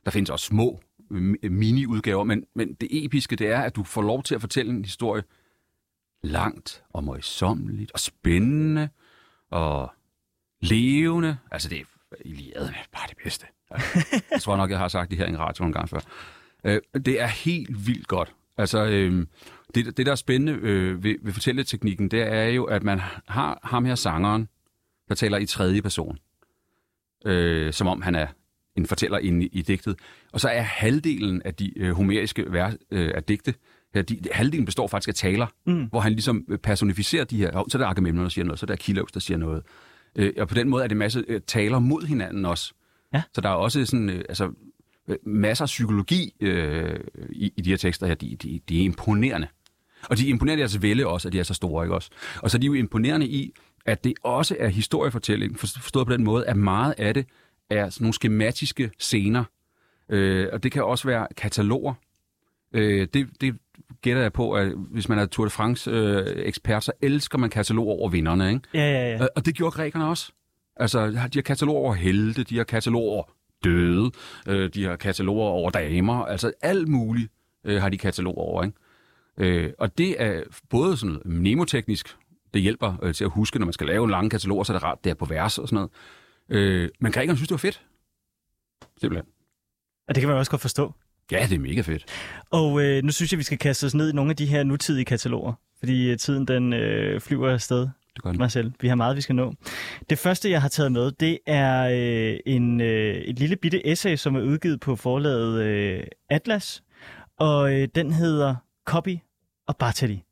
[0.04, 0.80] Der findes også små
[1.12, 4.72] mi- mini-udgaver, men, men det episke, det er, at du får lov til at fortælle
[4.72, 5.22] en historie
[6.24, 8.88] langt og møjsommeligt og spændende
[9.50, 9.92] og
[10.60, 11.36] levende.
[11.50, 11.84] Altså, det er
[12.24, 13.46] Iliaden er bare det bedste.
[13.70, 15.98] Altså, jeg tror nok, jeg har sagt det her i en radio en gang før.
[16.64, 18.34] Øh, det er helt vildt godt.
[18.56, 19.26] Altså, øh,
[19.74, 23.60] det, det, der er spændende øh, ved, ved fortælleteknikken, det er jo, at man har
[23.62, 24.48] ham her sangeren,
[25.08, 26.18] der taler i tredje person.
[27.26, 28.26] Øh, som om han er
[28.76, 29.98] en fortæller inde i, i digtet.
[30.32, 33.54] Og så er halvdelen af de øh, homeriske vers, øh, af digte,
[33.94, 35.84] ja, de, halvdelen består faktisk af taler, Mm.
[35.84, 37.50] hvor han ligesom øh, personificerer de her.
[37.56, 39.62] Oh, så er der Agamemnon, der siger noget, så er der Achilles, der siger noget.
[40.16, 42.74] Øh, og på den måde er det masse øh, taler mod hinanden også.
[43.14, 43.22] Ja.
[43.34, 44.50] Så der er også sådan, øh, altså,
[45.08, 48.14] øh, masser af psykologi øh, i, i de her tekster her.
[48.14, 49.48] De, de, de er imponerende.
[50.08, 52.10] Og de er imponerende i deres vælge også, at de er så store, ikke også?
[52.42, 53.52] Og så er de jo imponerende i,
[53.86, 57.26] at det også er historiefortælling, for- forstået på den måde, at meget af det
[57.70, 59.44] er sådan nogle skematiske scener.
[60.08, 61.94] Øh, og det kan også være kataloger.
[62.72, 63.54] Øh, det, det
[64.02, 68.08] gætter jeg på, at hvis man er Tour de France-ekspert, så elsker man kataloger over
[68.08, 68.60] vinderne, ikke?
[68.74, 69.26] Ja, ja, ja.
[69.36, 70.32] Og- det gjorde grækerne også.
[70.76, 73.24] Altså, de har kataloger over helte, de har kataloger over
[73.64, 74.10] døde,
[74.48, 77.32] øh, de har kataloger over damer, altså alt muligt
[77.64, 78.76] øh, har de kataloger over, ikke?
[79.38, 82.16] Øh, og det er både sådan noget mnemoteknisk,
[82.54, 84.74] det hjælper øh, til at huske, når man skal lave en lang katalog, så er
[84.74, 85.90] det rart, det er på vers og sådan noget.
[86.84, 87.82] Øh, men grækerne synes, det var fedt.
[89.00, 89.26] Simpelthen.
[90.08, 90.92] Og det kan man også godt forstå.
[91.32, 92.04] Ja, det er mega fedt.
[92.50, 94.62] Og øh, nu synes jeg, vi skal kaste os ned i nogle af de her
[94.64, 95.52] nutidige kataloger.
[95.78, 97.88] Fordi øh, tiden den øh, flyver afsted.
[98.14, 98.38] Det gør den.
[98.38, 98.72] mig selv.
[98.80, 99.54] Vi har meget, vi skal nå.
[100.10, 104.16] Det første, jeg har taget med, det er øh, en, øh, et lille bitte essay,
[104.16, 106.82] som er udgivet på forlaget øh, Atlas.
[107.38, 108.54] Og øh, den hedder
[108.86, 109.16] Copy
[109.66, 110.22] og Bartali.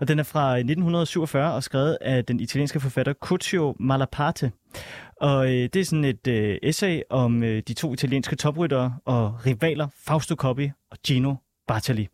[0.00, 4.52] Og den er fra 1947 og skrevet af den italienske forfatter Cuccio Malaparte.
[5.22, 9.46] Og øh, det er sådan et øh, essay om øh, de to italienske topryttere og
[9.46, 11.34] rivaler Fausto Coppi og Gino
[11.68, 12.08] Bartali.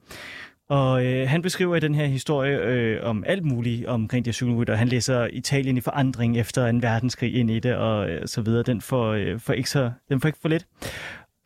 [0.69, 4.75] Og øh, han beskriver i den her historie øh, om alt muligt omkring de cykelrytter.
[4.75, 8.63] Han læser Italien i forandring efter en verdenskrig ind i det, og øh, så videre.
[8.63, 10.67] Den får, øh, får ikke så, den får ikke for lidt.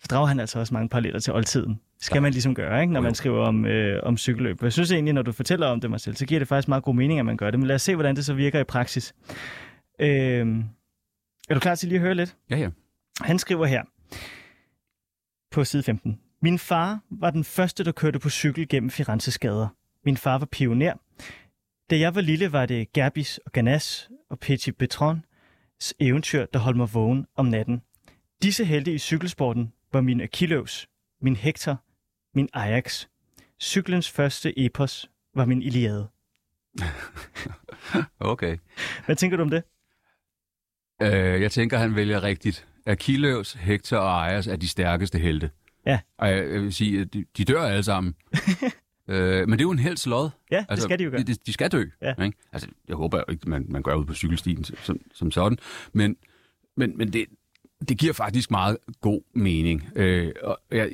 [0.01, 1.81] Så drager han altså også mange paralleller til oldtiden.
[2.01, 2.21] Skal Ja.
[2.21, 4.63] man ligesom gøre, ikke, når man skriver om, øh, om cykelløb.
[4.63, 6.95] Jeg synes egentlig, når du fortæller om det selv, så giver det faktisk meget god
[6.95, 7.61] mening, at man gør det.
[7.61, 9.15] Men lad os se, hvordan det så virker i praksis.
[10.01, 10.47] Øh,
[11.53, 12.37] er du klar til lige at høre lidt?
[12.51, 12.71] Ja, ja.
[13.21, 13.83] Han skriver her
[15.51, 16.21] på side 15.
[16.43, 19.69] Min far var den første, der kørte på cykel gennem Firenzes gader.
[20.05, 20.95] Min far var pioner.
[21.91, 26.77] Da jeg var lille, var det Gerbis og Ganas og Petit Betrons eventyr, der holdt
[26.77, 27.83] mig vågen om natten.
[28.43, 30.89] Disse helte i cykelsporten var min Achilles,
[31.21, 31.85] min Hector,
[32.35, 33.07] min Ajax.
[33.61, 36.09] Cyklens første epos var min Iliade.
[38.21, 38.59] Okay.
[39.07, 39.65] Hvad tænker du om det?
[41.03, 42.67] Øh, jeg tænker, han vælger rigtigt.
[42.87, 45.51] Achilles, Hector og Ajax er de stærkeste helte.
[45.87, 46.01] Ja.
[46.19, 48.15] Og jeg, jeg vil sige, de, de dør alle sammen.
[49.09, 50.31] øh, men det er jo en helt slod.
[50.51, 51.21] Ja, det skal de jo gøre.
[51.21, 51.85] De, de, de skal dø.
[52.03, 52.25] Ja.
[52.25, 52.39] Ikke?
[52.53, 55.59] Altså, jeg håber jo ikke, man, man gør ud på cykelstien som, som sådan.
[55.93, 56.17] Men,
[56.77, 57.27] men, men det,
[57.89, 59.89] det giver faktisk meget god mening.
[59.97, 60.91] Øh, og jeg,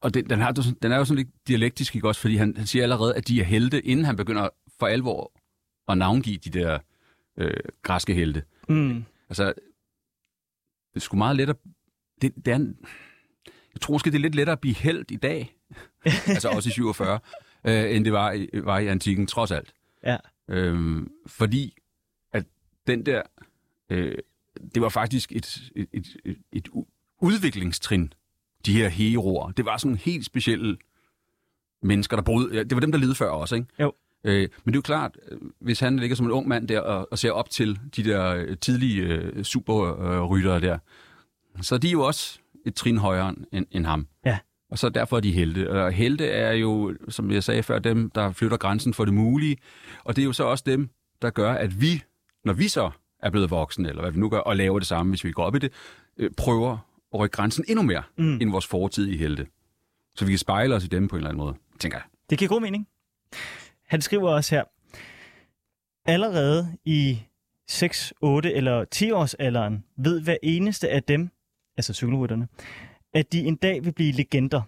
[0.00, 2.20] og den, den, har, den er jo sådan lidt dialektisk, ikke også?
[2.20, 5.32] Fordi han, han siger allerede, at de er helte, inden han begynder for alvor
[5.88, 6.78] at navngive de der
[7.38, 8.42] øh, græske helte.
[8.68, 9.04] Mm.
[9.28, 9.44] Altså,
[10.94, 11.56] det er sgu meget let at...
[12.22, 12.76] Det, det er en,
[13.74, 15.56] jeg tror måske, det er lidt lettere at blive held i dag,
[16.26, 17.18] altså også i 47,
[17.64, 19.74] øh, end det var i, var i antikken, trods alt.
[20.04, 20.16] Ja.
[20.48, 21.76] Øhm, fordi
[22.32, 22.44] at
[22.86, 23.22] den der...
[23.90, 24.18] Øh,
[24.74, 26.68] det var faktisk et, et, et, et,
[27.20, 28.12] udviklingstrin,
[28.66, 29.50] de her heroer.
[29.50, 30.76] Det var sådan helt specielle
[31.82, 32.54] mennesker, der boede...
[32.54, 33.66] Ja, det var dem, der levede før også, ikke?
[33.80, 33.92] Jo.
[34.26, 36.80] Øh, men det er jo klart, øh, hvis han ligger som en ung mand der
[36.80, 40.78] og, og ser op til de der øh, tidlige øh, superryttere der,
[41.60, 44.06] så er de jo også et trin højere end, end ham.
[44.26, 44.38] Ja.
[44.70, 45.70] Og så derfor er de helte.
[45.70, 49.56] Og helte er jo, som jeg sagde før, dem, der flytter grænsen for det mulige.
[50.04, 50.88] Og det er jo så også dem,
[51.22, 52.02] der gør, at vi,
[52.44, 52.90] når vi så
[53.22, 55.44] er blevet voksne, eller hvad vi nu gør, og laver det samme, hvis vi går
[55.44, 55.72] op i det,
[56.18, 56.72] øh, prøver
[57.14, 58.38] at rykke grænsen endnu mere Mm.
[58.40, 59.46] end vores fortidige helte.
[60.14, 62.04] Så vi kan spejle os i dem på en eller anden måde, tænker jeg.
[62.30, 62.86] Det giver god mening.
[63.86, 64.64] Han skriver også her,
[66.10, 67.22] allerede i
[67.68, 71.30] 6, 8 eller 10 års alderen ved hver eneste af dem,
[71.76, 72.48] altså cykelrytterne,
[73.14, 74.62] at de en dag vil blive legender.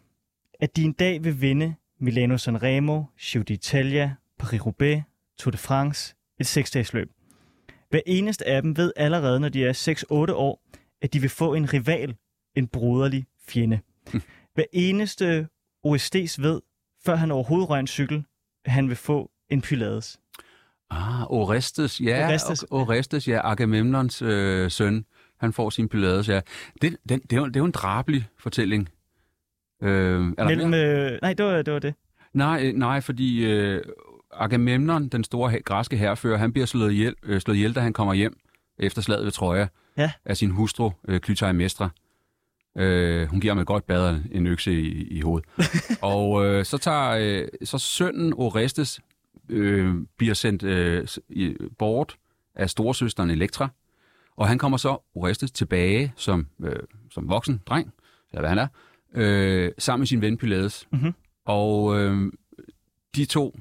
[0.61, 5.03] At de en dag vil vinde Milano Sanremo, Giro d'Italia, Paris-Roubaix,
[5.39, 7.11] Tour de France, et seksdagsløb.
[7.91, 9.95] Hver eneste af dem ved allerede, når de er
[10.31, 10.63] 6-8 år,
[11.03, 12.17] at de vil få en rival,
[12.55, 13.81] en broderlig fjende.
[14.55, 15.49] Hver eneste
[15.87, 16.61] OSD's ved,
[17.05, 18.25] før han overhovedet rører en cykel,
[18.67, 20.21] han vil få en Pylades.
[20.91, 22.27] Ah, Orestes, ja.
[22.29, 22.65] Orestes.
[22.71, 23.51] Orestes, ja.
[23.51, 25.05] Agamemnons øh, søn.
[25.41, 26.41] Han får sin Pylades, ja.
[26.83, 28.89] Det, den, det, er jo, det er jo en drabelig fortælling.
[29.83, 31.95] Øh, er Mellem, øh, nej, det var, det var det.
[32.33, 33.85] Nej, øh, nej, fordi øh,
[34.33, 38.15] Agamemnon, den store græske herrefører, han bliver slået ihjel, øh, slået ihjel, da han kommer
[38.15, 38.39] hjem
[38.79, 39.67] efter slaget ved Troja
[39.97, 40.11] Ja.
[40.25, 41.89] af sin hustru, øh, Klytaimnestra.
[42.79, 45.49] Øh, hun giver ham et godt bad og en økse i, i hovedet.
[46.03, 49.01] og øh, så tager øh, så sønnen Orestes
[49.49, 51.07] øh, bliver sendt øh,
[51.79, 52.17] bort
[52.55, 53.69] af storesøsteren Elektra,
[54.37, 56.77] og han kommer så Orestes tilbage som, øh,
[57.11, 57.93] som voksen dreng,
[58.33, 58.69] eller hvad han er,
[59.15, 60.89] øh, sammen med sin ven Pylades.
[60.93, 61.15] Mhm.
[61.45, 62.33] Og øh,
[63.17, 63.59] de to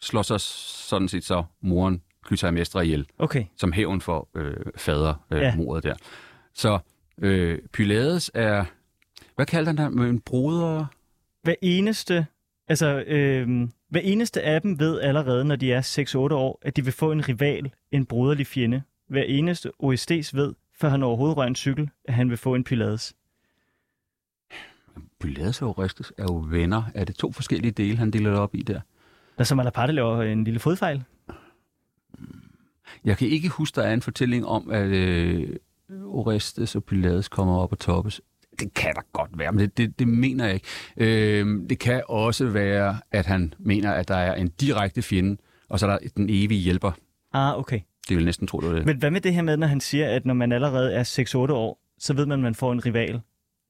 [0.00, 0.38] slår så
[0.88, 3.44] sådan set så moren Klytaimnestra ihjel, Okay.
[3.56, 5.56] som hævn for øh, fader øh, ja.
[5.56, 5.94] mordet der.
[6.54, 6.78] Så
[7.22, 8.64] øh, Pylades er,
[9.36, 10.86] hvad kaldte han der, en broder?
[11.42, 12.26] Hver eneste,
[12.68, 16.84] altså, øh, hver eneste af dem ved allerede, når de er 6-8 år, at de
[16.84, 18.82] vil få en rival, en broderlig fjende.
[19.08, 22.64] Hver eneste OSD's ved, før han overhovedet rører en cykel, at han vil få en
[22.64, 23.14] Pylades.
[25.20, 26.82] Pylades og Orestes er jo venner.
[26.94, 28.80] Er det to forskellige dele, han deler det op i der?
[29.38, 31.04] Der som Malaparte laver en lille fodfejl.
[33.04, 35.56] Jeg kan ikke huske, der er en fortælling om, at øh,
[35.90, 38.20] Orestes og Pylades kommer op og toppes.
[38.60, 40.66] Det kan da godt være, men det, det, det mener jeg ikke.
[40.96, 45.36] Øh, det kan også være, at han mener, at der er en direkte fjende,
[45.68, 46.92] og så er der den evige hjælper.
[47.32, 47.80] Ah, okay.
[48.08, 48.86] Det vil næsten tro, det var det.
[48.86, 51.04] Men hvad med det her med, når han siger, at når man allerede er
[51.48, 53.20] 6-8 år, så ved man, at man får en rival?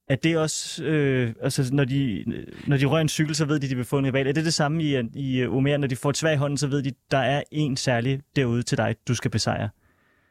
[0.08, 2.24] Er det også, øh, altså når de,
[2.66, 4.26] når de rører en cykel, så ved de, at de vil få en rival?
[4.26, 6.66] Er det det samme i, i Omer, når de får et svag i hånden, så
[6.66, 9.68] ved de, at der er en særlig derude til dig, du skal besejre?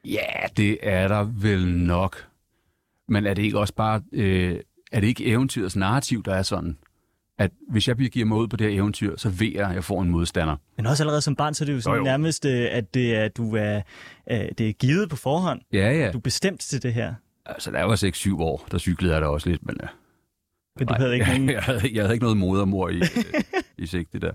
[0.05, 2.27] Ja, det er der vel nok.
[3.07, 4.59] Men er det ikke også bare, øh,
[4.91, 6.77] er det ikke eventyrets narrativ, der er sådan,
[7.39, 9.83] at hvis jeg giver mig ud på det her eventyr, så ved jeg, at jeg
[9.83, 10.55] får en modstander.
[10.77, 12.03] Men også allerede som barn, så er det jo, sådan Jo, jo.
[12.03, 13.81] nærmest, øh, at det er, du er,
[14.31, 15.61] øh, det er givet på forhånd.
[15.73, 16.11] Ja, ja.
[16.11, 17.13] Du er bestemt til det her.
[17.45, 17.95] Altså, jeg var
[18.39, 19.77] 6-7 år, der cyklede jeg da også lidt, men...
[19.83, 19.89] øh,
[20.79, 21.49] Men du nej, havde ikke nogen...
[21.49, 23.01] jeg, havde, jeg havde ikke noget modermor i,
[23.77, 24.31] i sigte der.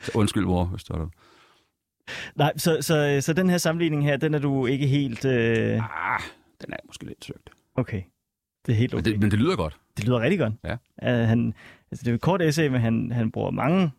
[0.00, 1.06] Så undskyld, mor, hvis der der.
[2.36, 5.24] Nej, så, så, så den her sammenligning her, den er du ikke helt...
[5.24, 6.12] Øh...
[6.12, 6.20] Ah,
[6.60, 7.50] den er måske lidt søgt.
[7.74, 8.02] Okay.
[8.66, 9.10] Det er helt Men okay.
[9.10, 9.76] det, men det lyder godt.
[9.96, 10.54] Det lyder rigtig godt.
[10.64, 10.72] Ja.
[11.22, 11.54] Uh, han,
[11.90, 13.90] altså, det er jo et kort essay, men han, han bruger mange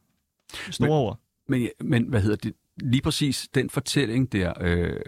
[0.71, 1.19] store Men- ord.
[1.47, 2.53] Men, men hvad hedder det?
[2.81, 4.99] Lige præcis den fortælling der, øh,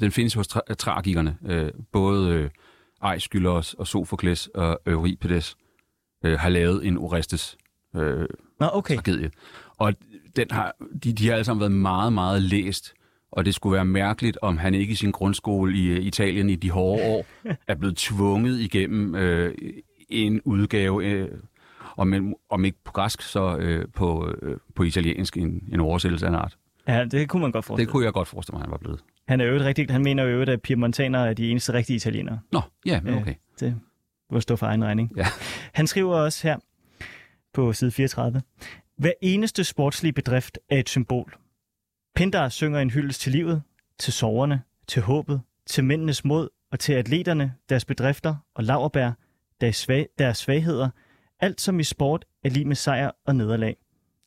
[0.00, 1.36] den findes hos tra- tragikerne.
[1.46, 2.50] Øh, både øh,
[3.00, 5.56] Aeschylus og Sophokles og Euripides
[6.24, 7.56] øh, har lavet en Orestes
[7.96, 8.28] øh,
[8.60, 8.94] Nå, okay.
[8.94, 9.30] tragedie.
[9.76, 9.94] Og
[10.36, 12.94] den har, de, de har alle sammen været meget, meget læst.
[13.32, 16.56] Og det skulle være mærkeligt, om han ikke i sin grundskole i øh, Italien i
[16.56, 17.26] de hårde år
[17.68, 19.54] er blevet tvunget igennem øh,
[20.08, 21.28] en udgave, øh,
[21.96, 26.30] om, om ikke på græsk, så øh, på, øh, på italiensk, en, en oversættelse af
[26.30, 26.56] en art.
[26.88, 27.86] Ja, det kunne man godt forestille.
[27.86, 29.00] Det kunne jeg godt forestille mig, han var blevet.
[29.28, 32.40] Han er jo rigtig, han mener jo, at piemontanere er de eneste rigtige italienere.
[32.52, 33.34] Nå, ja, men okay.
[33.60, 33.80] Det
[34.30, 35.12] må stå for egen regning.
[35.16, 35.26] Ja.
[35.72, 36.56] Han skriver også her
[37.54, 38.42] på side 34.
[38.98, 41.38] Hver eneste sportslige bedrift er et symbol.
[42.14, 43.62] Pindar synger en hyldest til livet,
[43.98, 49.12] til soverne, til håbet, til mændenes mod og til atleterne, deres bedrifter og laverbær,
[49.60, 50.90] deres, svag, deres svagheder,
[51.40, 53.76] alt som i sport er lige med sejr og nederlag.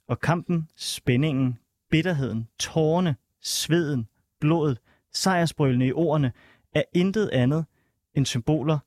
[0.07, 1.57] Og kampen, spændingen,
[1.89, 4.07] bitterheden, tårerne, sveden,
[4.39, 4.79] blodet,
[5.13, 6.31] sejrsbrølene i ordene,
[6.75, 7.65] er intet andet
[8.13, 8.79] end symboler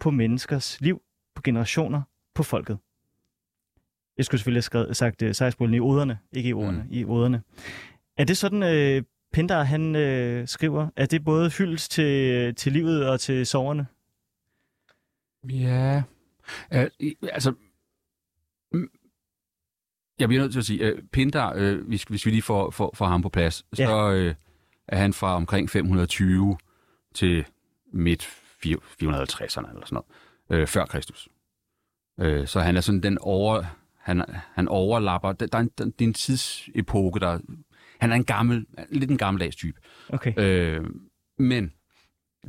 [0.00, 1.02] på menneskers liv,
[1.34, 2.02] på generationer,
[2.34, 2.78] på folket.
[4.16, 6.88] Jeg skulle selvfølgelig have skrevet, sagt uh, sejrsbrølene i oderne, ikke i ordene, mm.
[6.92, 7.42] i oderne.
[8.16, 8.62] Er det sådan,
[8.98, 10.88] uh, Pindar han uh, skriver?
[10.96, 13.86] Er det både hyldes til, til livet og til soverne?
[15.50, 16.02] Ja,
[16.72, 17.54] øh, i- altså...
[18.72, 18.90] mm,
[20.18, 22.90] Jeg bliver nødt til at sige, øh, Pindar, øh, hvis, hvis vi lige får, får,
[22.94, 23.86] får ham på plads, Ja.
[23.86, 24.34] så øh,
[24.88, 26.58] er han fra omkring 520
[27.14, 27.44] til
[27.92, 28.22] midt
[28.66, 30.04] 450'erne eller sådan noget,
[30.50, 31.28] øh, før Kristus.
[32.20, 33.64] Øh, så han er sådan den over...
[34.02, 34.22] Han,
[34.54, 35.32] han overlapper...
[35.32, 37.38] Der, der, er en, der, det er en tidsepoke, der...
[38.00, 39.80] Han er en gammel, lidt en gammeldags type.
[40.08, 40.32] Okay.
[40.38, 40.84] Øh,
[41.38, 41.72] men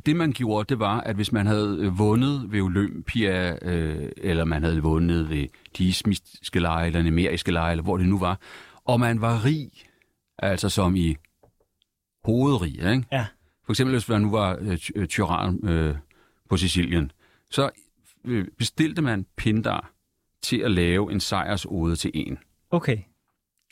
[0.06, 4.44] det man gjorde, det var, at hvis man havde øh, vundet ved Olympia, øh, eller
[4.44, 5.46] man havde vundet ved
[5.78, 8.40] de ismiske lege, eller nemeriske lege, eller hvor det nu var,
[8.84, 9.70] og man var rig,
[10.38, 11.16] altså som i
[12.24, 13.04] hovedrig, ikke?
[13.12, 13.26] Ja.
[13.64, 15.96] For eksempel hvis man nu var øh, ty- øh, tyran øh,
[16.50, 17.12] på Sicilien,
[17.50, 17.70] så
[18.24, 19.93] øh, bestilte man Pindar
[20.44, 22.38] til at lave en sejrsode til en.
[22.70, 22.98] Okay.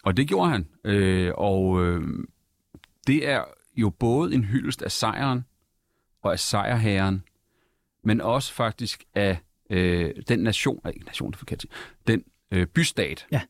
[0.04, 0.68] Og det gjorde han.
[0.84, 2.02] Øh, og øh,
[3.06, 3.44] det er
[3.76, 5.44] jo både en hyldest af sejren
[6.22, 7.22] og af sejrherren,
[8.04, 9.38] men også faktisk af
[9.70, 11.64] øh, den nation, ikke nation, det er forkert,
[12.06, 13.40] den øh, bystat, Ja.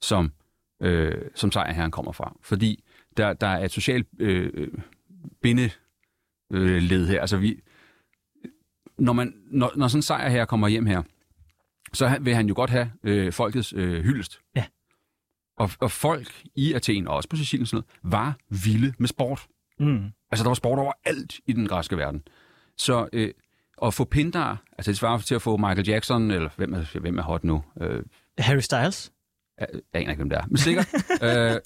[0.00, 0.32] som,
[0.80, 2.36] øh, som sejrherren kommer fra.
[2.42, 2.84] Fordi
[3.16, 4.68] der, der er et socialt øh,
[5.42, 5.70] bindeled
[6.52, 7.20] øh, led her.
[7.20, 7.60] Altså vi,
[8.98, 11.02] når, man, når, når sådan en sejrherre kommer hjem her,
[11.92, 14.40] så vil han jo godt have øh, folkets øh, hyldest.
[14.56, 14.64] Ja.
[15.58, 19.46] Og, og folk i Athen, og også på Sicilien sådan noget, var vilde med sport.
[19.78, 20.04] Mm.
[20.30, 22.22] Altså, der var sport overalt i den græske verden.
[22.76, 23.30] Så øh,
[23.82, 27.18] at få Pindar, altså det svarer til at få Michael Jackson, eller hvem er, hvem
[27.18, 27.64] er hot nu?
[27.80, 28.02] Øh,
[28.38, 29.12] Harry Styles?
[29.60, 30.88] jeg, jeg aner ikke, hvem det er, men sikkert.
[31.22, 31.60] øh,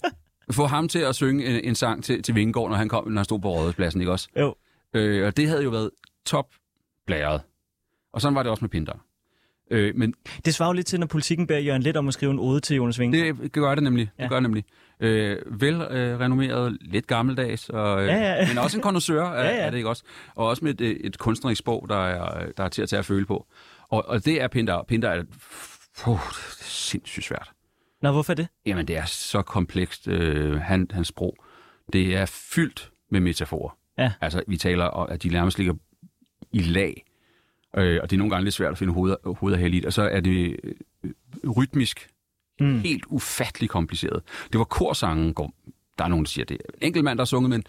[0.50, 3.18] få ham til at synge en, en sang til, til Vingegaard, når han kom, når
[3.18, 4.28] han stod på Rådhuspladsen, ikke også?
[4.38, 4.54] Jo.
[4.94, 5.90] Øh, og det havde jo været
[6.26, 6.46] top
[7.06, 7.40] blæret.
[8.12, 9.04] Og sådan var det også med Pindar.
[9.70, 12.32] Øh, men Det svarer jo lidt til, når politikken beder Jørgen lidt om at skrive
[12.32, 13.36] en ode til Jonas Vingegaard.
[13.36, 14.10] det gør det nemlig.
[14.18, 14.22] Ja.
[14.22, 14.64] Det gør det nemlig.
[15.00, 18.48] Øh, vel øh, lidt gammeldags, og, øh, Ja, ja.
[18.48, 19.66] men også en connoisseur er, Ja, ja.
[19.66, 20.04] er det ikke også?
[20.34, 23.06] Og også med et, et kunstnerisk sprog, der er, der er til at tage at
[23.06, 23.46] føle på.
[23.88, 24.82] Og, og det er Pindar.
[24.88, 25.22] Pindar er,
[25.98, 27.50] puh, det er sindssygt svært.
[28.02, 28.48] Nå, hvorfor det?
[28.66, 31.36] Jamen, det er så komplekst, øh, han, hans sprog.
[31.92, 33.76] Det er fyldt med metaforer.
[33.98, 34.12] Ja.
[34.20, 35.74] Altså, vi taler om, at de nærmest ligger
[36.52, 37.04] i lag.
[37.76, 39.84] Øh, og det er nogle gange lidt svært at finde hoveder, hoveder her i.
[39.86, 40.56] Og så er det
[41.04, 41.10] øh,
[41.56, 42.08] rytmisk
[42.60, 42.78] Mm.
[42.78, 44.22] helt ufattelig kompliceret.
[44.52, 45.54] Det var korsangen, går-
[45.98, 47.64] der er nogen, der siger, det er en enkelt mand, der har sunget, men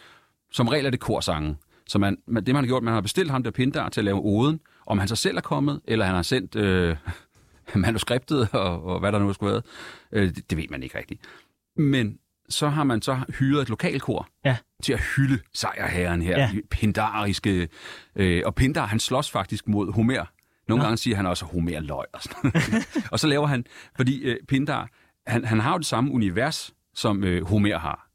[0.51, 1.57] som regel er det korsangen.
[1.87, 4.05] Så man, man, det, man har gjort, man har bestilt ham der Pindar til at
[4.05, 6.95] lave oden, om han så selv er kommet, eller han har sendt øh,
[7.75, 9.61] manuskriptet, og, og hvad der nu skulle være.
[10.11, 11.21] Øh, det, det ved man ikke rigtigt.
[11.77, 14.57] Men så har man så hyret et lokalkor Ja.
[14.83, 16.49] til at hylde sejrherren her, Ja.
[16.53, 16.59] ja.
[16.71, 17.67] pindariske.
[18.15, 20.25] Øh, og Pindar, han slås faktisk mod Homer.
[20.67, 20.83] Nogle Nå.
[20.85, 22.51] gange siger han også Homer løg og sådan.
[23.11, 24.89] Og så laver han, fordi øh, Pindar,
[25.27, 28.09] han, han har jo det samme univers, som øh, Homer har.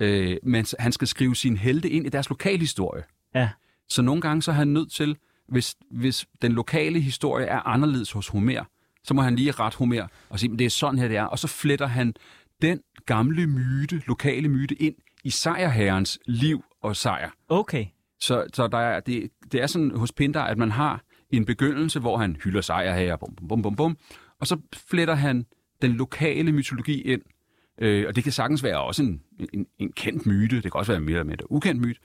[0.00, 3.02] Øh, men han skal skrive sin helte ind i deres lokalhistorie.
[3.34, 3.48] Ja.
[3.88, 5.16] Så nogle gange så er han nødt til,
[5.48, 8.64] hvis, hvis den lokale historie er anderledes hos Homer,
[9.04, 11.24] så må han lige rette Homer og sige, "Men det er sådan her, det er.
[11.24, 12.14] Og så fletter han
[12.62, 14.94] den gamle myte, lokale myte, ind
[15.24, 17.30] i sejrherrens liv og sejr.
[17.48, 17.86] Okay.
[18.20, 22.00] Så, så der er, det, det er sådan hos Pindar, at man har en begyndelse,
[22.00, 23.96] hvor han hylder sejrherrer, bum, bum, bum, bum, bum,
[24.40, 25.46] og så fletter han
[25.82, 27.22] den lokale mytologi ind.
[27.78, 30.92] Øh, og det kan sagtens være også en, en, en kendt myte, det kan også
[30.92, 32.00] være mere eller mindre ukendt myte.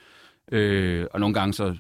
[0.52, 1.78] Øh, og nogle gange så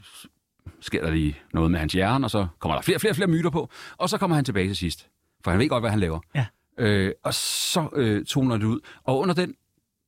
[0.82, 3.50] sker der lige noget med hans hjerne, og så kommer der flere, flere, flere myter
[3.50, 5.10] på, og så kommer han tilbage til sidst.
[5.44, 6.20] For han ved godt, hvad han laver.
[6.36, 6.46] Ja.
[6.78, 8.80] Øh, og så øh, toner det ud.
[9.04, 9.56] Og under den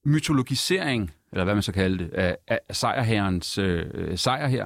[0.05, 4.65] mytologisering, eller hvad man så kalder det, af, af sejrherrens øh, sejr her,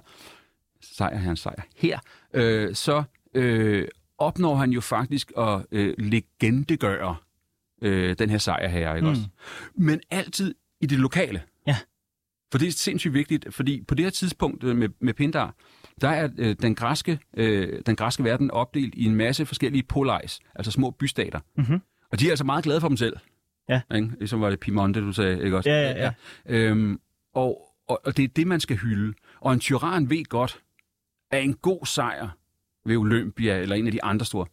[0.82, 2.00] sejrherrens sejr her,
[2.34, 3.88] øh, så øh,
[4.18, 7.16] opnår han jo faktisk at øh, legendegøre
[7.82, 9.10] øh, den her sejrherre, ikke Mm.
[9.12, 9.22] også?
[9.76, 11.42] Men altid i det lokale.
[11.68, 11.78] Ja.
[12.52, 15.56] For det er sindssygt vigtigt, fordi på det her tidspunkt øh, med, med Pindar,
[16.02, 20.40] der er øh, den, græske, øh, den græske verden opdelt i en masse forskellige poleis,
[20.56, 21.40] altså små bystater.
[21.58, 21.82] Mhm.
[22.12, 23.18] Og de er altså meget glade for dem selv.
[23.70, 23.82] Ja.
[23.96, 24.10] Ikke?
[24.20, 25.70] Ligesom var det Piemonte, du sagde, ikke også?
[25.70, 26.12] Ja, ja, ja.
[26.46, 27.00] Øhm,
[27.34, 29.14] og, og, og det er det, man skal hylde.
[29.40, 30.62] Og en tyran ved godt,
[31.32, 32.30] at en god sejr
[32.86, 34.46] ved Olympia, eller en af de andre store,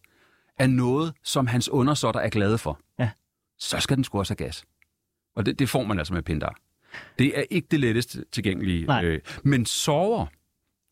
[0.57, 2.79] er noget, som hans undersåtter er glade for.
[2.99, 3.09] Ja.
[3.57, 4.65] Så skal den sgu også have gas.
[5.35, 6.59] Og det, det får man altså med Pindar.
[7.19, 8.85] Det er ikke det lettest tilgængelige.
[8.85, 9.05] Nej.
[9.05, 10.25] Øh, men sover,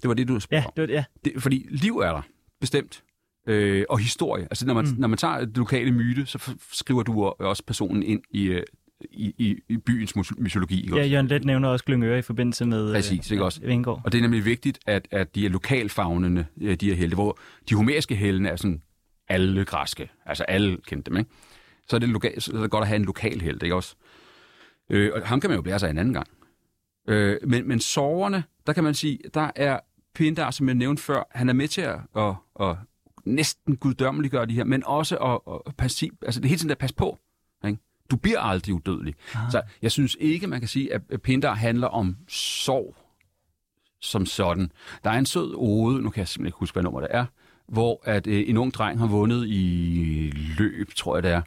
[0.02, 1.04] det var det, du spurgte Ja, det var, ja.
[1.26, 2.22] Det, fordi liv er der,
[2.60, 3.04] bestemt.
[3.48, 4.44] Øh, og historie.
[4.44, 4.96] Altså, når man, Mm.
[4.98, 8.64] når man tager det lokale myte, så skriver du også personen ind i, øh,
[9.12, 10.82] i, i, i byens myto- mytologi.
[10.84, 11.06] Ikke ja?
[11.06, 13.62] Jørgen Let nævner også Glyngøre i forbindelse med Præcis, ikke også?
[13.62, 14.02] Vingegaard.
[14.06, 17.40] Og det er nemlig vigtigt, at, at de er lokalfagnende, øh, de her helte, hvor
[17.70, 18.82] de homeriske helene er sådan
[19.30, 20.10] alle græske.
[20.26, 21.30] Altså alle kendte dem, ikke?
[21.90, 23.96] Så er det, lokal, så er det godt at have en lokal held, ikke også?
[24.90, 26.28] Øh, og ham kan man jo blære sig en anden gang.
[27.10, 29.80] Øh, men, men soverne, der kan man sige, der er
[30.16, 32.76] Pindar, som jeg nævnte før, han er med til at, at, at
[33.28, 36.72] næsten guddommeligt gøre de her, men også at, at passe, altså det er hele tiden
[36.72, 37.20] at passe på.
[37.66, 37.78] Ikke?
[38.12, 39.16] Du bliver aldrig udødelig.
[39.36, 39.52] Ah.
[39.52, 42.96] Så jeg synes ikke, man kan sige, at Pindar handler om sorg
[44.02, 44.72] som sådan.
[45.04, 47.26] Der er en sød ode, nu kan jeg simpelthen ikke huske, hvad nummer det er,
[47.68, 51.42] hvor at øh, en ung dreng har vundet i løb, tror jeg det er.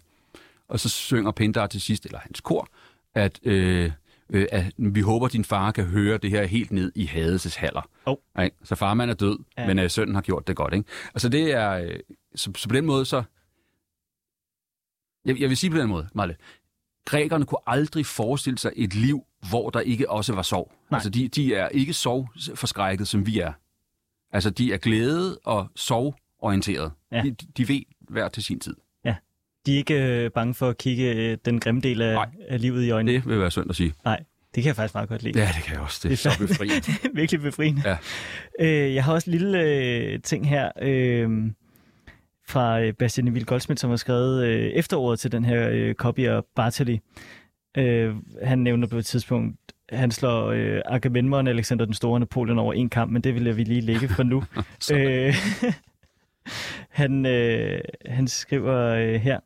[0.68, 2.68] Og så synger Pindar til sidst, eller hans kor,
[3.14, 3.90] at, øh,
[4.32, 7.88] øh, at vi håber, din far kan høre det her helt ned i Hades haller.
[8.06, 8.20] Hov.
[8.42, 8.56] Ikke?
[8.64, 9.66] Så farmand er død, Ja.
[9.66, 10.74] men øh, sønnen har gjort det godt.
[10.74, 10.88] Ikke?
[11.14, 11.98] Altså det er, øh,
[12.34, 13.22] så, så på den måde så,
[15.24, 16.36] jeg, jeg vil sige på den måde, let.
[17.04, 20.72] Grækerne kunne aldrig forestille sig et liv, hvor der ikke også var sorg.
[20.90, 20.96] Nej.
[20.96, 23.52] Altså de, de er ikke sorgforskrækket, som vi er.
[24.32, 26.92] Altså de er glæde og sorgorienteret.
[27.12, 27.22] Ja.
[27.22, 28.76] De, de ved hver til sin tid.
[29.66, 29.94] De er ikke
[30.24, 32.28] øh, bange for at kigge øh, den grimme del af, Nej.
[32.48, 33.12] af livet i øjnene.
[33.18, 33.92] Det vil være synd at sige.
[34.04, 34.16] Nej,
[34.54, 35.38] det kan jeg faktisk meget godt lide.
[35.38, 36.00] Ja, det kan jeg også.
[36.02, 36.74] Det er Det er så befriende.
[36.80, 37.82] det er virkelig befriende.
[37.84, 37.96] Ja.
[38.60, 41.30] Øh, jeg har også en lille øh, ting her øh,
[42.48, 46.20] fra øh, Bastian Emil Goldsmith, som har skrevet øh, efteråret til den her øh, copy
[46.26, 47.00] af Bartoli.
[47.76, 49.56] Øh, han nævner på et tidspunkt,
[49.92, 53.56] han slår øh, Agamemnon Alexander den Store og Napoleon over en kamp, men det vil
[53.56, 54.44] vi lige lægge for nu.
[54.92, 55.34] Øh,
[57.00, 59.40] han, øh, han skriver øh, her,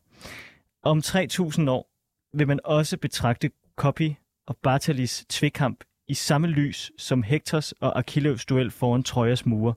[0.85, 1.91] om 3000 år
[2.37, 4.11] vil man også betragte Copy
[4.45, 9.73] og Bartalis tvekamp i samme lys som Hektors og Achilleus duel foran Trojas mure.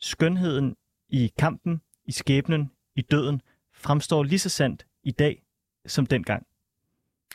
[0.00, 0.76] Skønheden
[1.08, 3.42] i kampen, i skæbnen, i døden
[3.74, 5.42] fremstår lige så sandt i dag
[5.86, 6.46] som dengang.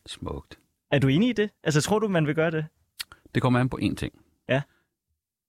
[0.06, 0.60] Smukt.
[0.92, 1.50] Er du enig i det?
[1.64, 2.66] Altså, tror du, man vil gøre det?
[3.36, 4.14] Det kommer an på én ting.
[4.50, 4.62] Ja.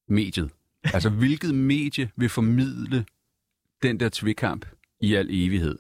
[0.09, 0.51] Mediet.
[0.85, 3.07] Altså, hvilket medie vil formidle
[3.83, 4.67] den der tvekamp
[5.01, 5.79] i al evighed?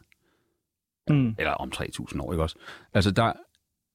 [1.09, 1.34] Mm.
[1.38, 2.57] Eller om 3.000 år, ikke også?
[2.94, 3.32] Altså, der,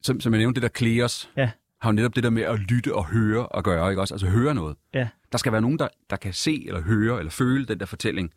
[0.01, 1.51] som, som jeg nævnte, det der Kleos, Ja.
[1.82, 4.14] har jo netop det der med at lytte og høre og gøre, ikke også?
[4.14, 4.78] Altså, høre noget.
[4.93, 5.08] Ja.
[5.32, 8.32] Der skal være nogen, der, der kan se eller høre eller føle den der fortælling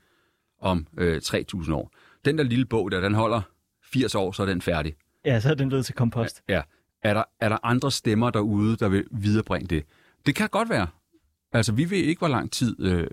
[0.61, 1.91] om øh, 3.000 år.
[2.25, 3.41] Den der lille bog der, den holder
[3.85, 4.95] 80 år, så er den færdig.
[5.25, 6.43] Ja, så er den blevet til kompost.
[6.49, 6.63] Ja.
[7.03, 9.85] Er der, er der andre stemmer derude, der vil viderebringe det?
[10.27, 10.87] Det kan godt være.
[11.53, 13.07] Altså, vi ved ikke, hvor lang tid øh,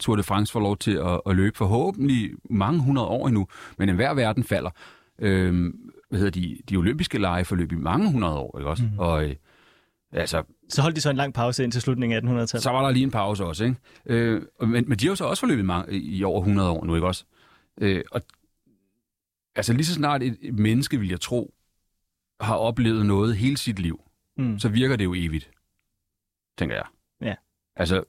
[0.00, 1.56] Tour de France får lov til at, at løbe.
[1.56, 3.46] Forhåbentlig mange hundrede år endnu,
[3.78, 4.70] men enhver verden falder.
[5.18, 5.72] Øh,
[6.08, 8.82] hvad hedder de, de olympiske lege forløb i mange hundrede år, ikke også?
[8.84, 8.98] Mm.
[8.98, 9.34] Og øh,
[10.12, 12.62] altså, Så holdt de så en lang pause indtil slutningen af 1800-tallet.
[12.62, 13.76] så var der lige en pause også, ikke?
[14.06, 16.94] Øh, men, men de har jo så også forløbet mange, i over 100 år nu,
[16.94, 17.24] ikke også?
[17.80, 18.20] Øh, og
[19.54, 21.54] altså lige så snart et, et menneske, vil jeg tro,
[22.40, 24.00] har oplevet noget hele sit liv,
[24.38, 24.58] Mm.
[24.58, 25.50] så virker det jo evigt,
[26.58, 26.84] tænker jeg.
[27.76, 27.80] Ja.
[27.80, 28.02] Altså,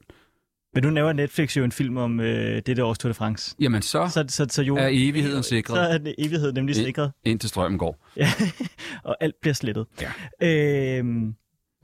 [0.73, 3.55] Men nu laver Netflix jo en film om øh, dette års Tour de France.
[3.59, 6.83] jamen så, Så, så, så jo, er evigheden så sikret, er det evigheden nemlig Ja.
[6.83, 7.11] sikret.
[7.23, 8.05] indtil strømmen går.
[8.17, 8.27] Ja,
[9.03, 9.85] og alt bliver slettet.
[10.01, 10.11] Ja.
[10.47, 11.35] Øhm,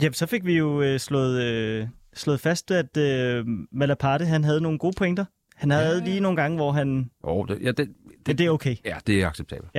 [0.01, 4.61] jamen, så fik vi jo øh, slået, øh, slået fast, at øh, Malaparte, han havde
[4.61, 5.25] nogle gode pointer.
[5.55, 6.03] Han havde Ja.
[6.05, 7.09] lige nogle gange, hvor han...
[7.23, 7.89] Oh, det, ja, det,
[8.27, 8.75] Men det er okay.
[8.85, 9.71] ja, det er acceptabelt.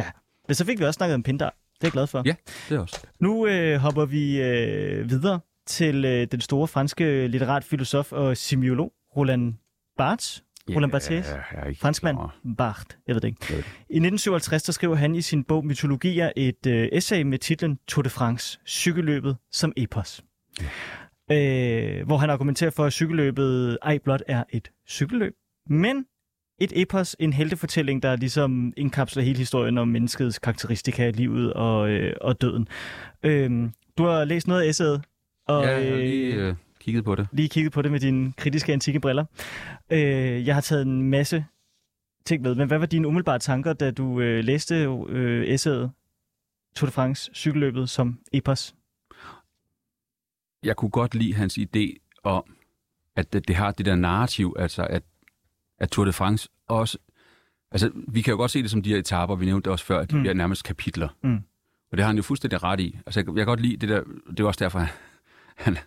[0.48, 1.50] Men så fik vi også snakket om Pindar.
[1.50, 2.22] Det er jeg glad for.
[2.26, 2.34] Ja.
[2.68, 3.00] Det er også.
[3.20, 8.92] Nu øh, hopper vi øh, videre til øh, den store franske litterat, filosof og semiolog,
[9.16, 9.54] Roland
[9.96, 10.44] Barthes.
[10.70, 11.26] Roland Barthes?
[11.80, 12.18] Franskmand.
[12.58, 13.46] Barthes, jeg ved det ikke.
[13.48, 17.22] Jeg ved det I 1957 der skriver han i sin bog Mytologier et øh, essay
[17.22, 20.24] med titlen Tour de France, cykelløbet som epos.
[21.30, 25.32] Øh, hvor han argumenterer for, at cykelløbet ej blot er et cykelløb,
[25.70, 26.04] men
[26.60, 32.16] et epos, en heltefortælling, der ligesom indkapsler hele historien om menneskets karakteristika, livet og, øh,
[32.20, 32.68] og døden.
[33.22, 35.02] Øh, du har læst noget af essayet,
[35.46, 37.28] og Ja, jeg har lige øh, øh, kigget på det.
[37.32, 39.24] lige kigget på det med dine kritiske antikke briller.
[39.90, 41.44] Øh, jeg har taget en masse
[42.24, 44.74] ting med, men hvad var dine umiddelbare tanker, da du øh, læste
[45.08, 45.90] øh, essayet
[46.76, 48.74] Tour de France, cykelløbet som epos?
[50.64, 52.44] jeg kunne godt lide hans idé om,
[53.16, 55.02] at det, det har det der narrativ, altså at,
[55.78, 56.98] at Tour de France også...
[57.70, 60.00] Altså, vi kan jo godt se det som de her etaper, vi nævnte også før,
[60.00, 60.22] at de mm.
[60.22, 61.08] bliver nærmest kapitler.
[61.22, 61.36] Mm.
[61.90, 62.98] Og det har han jo fuldstændig ret i.
[63.06, 64.02] Altså, jeg, jeg kan godt lide det der...
[64.30, 64.86] Det er også derfor,
[65.54, 65.78] han...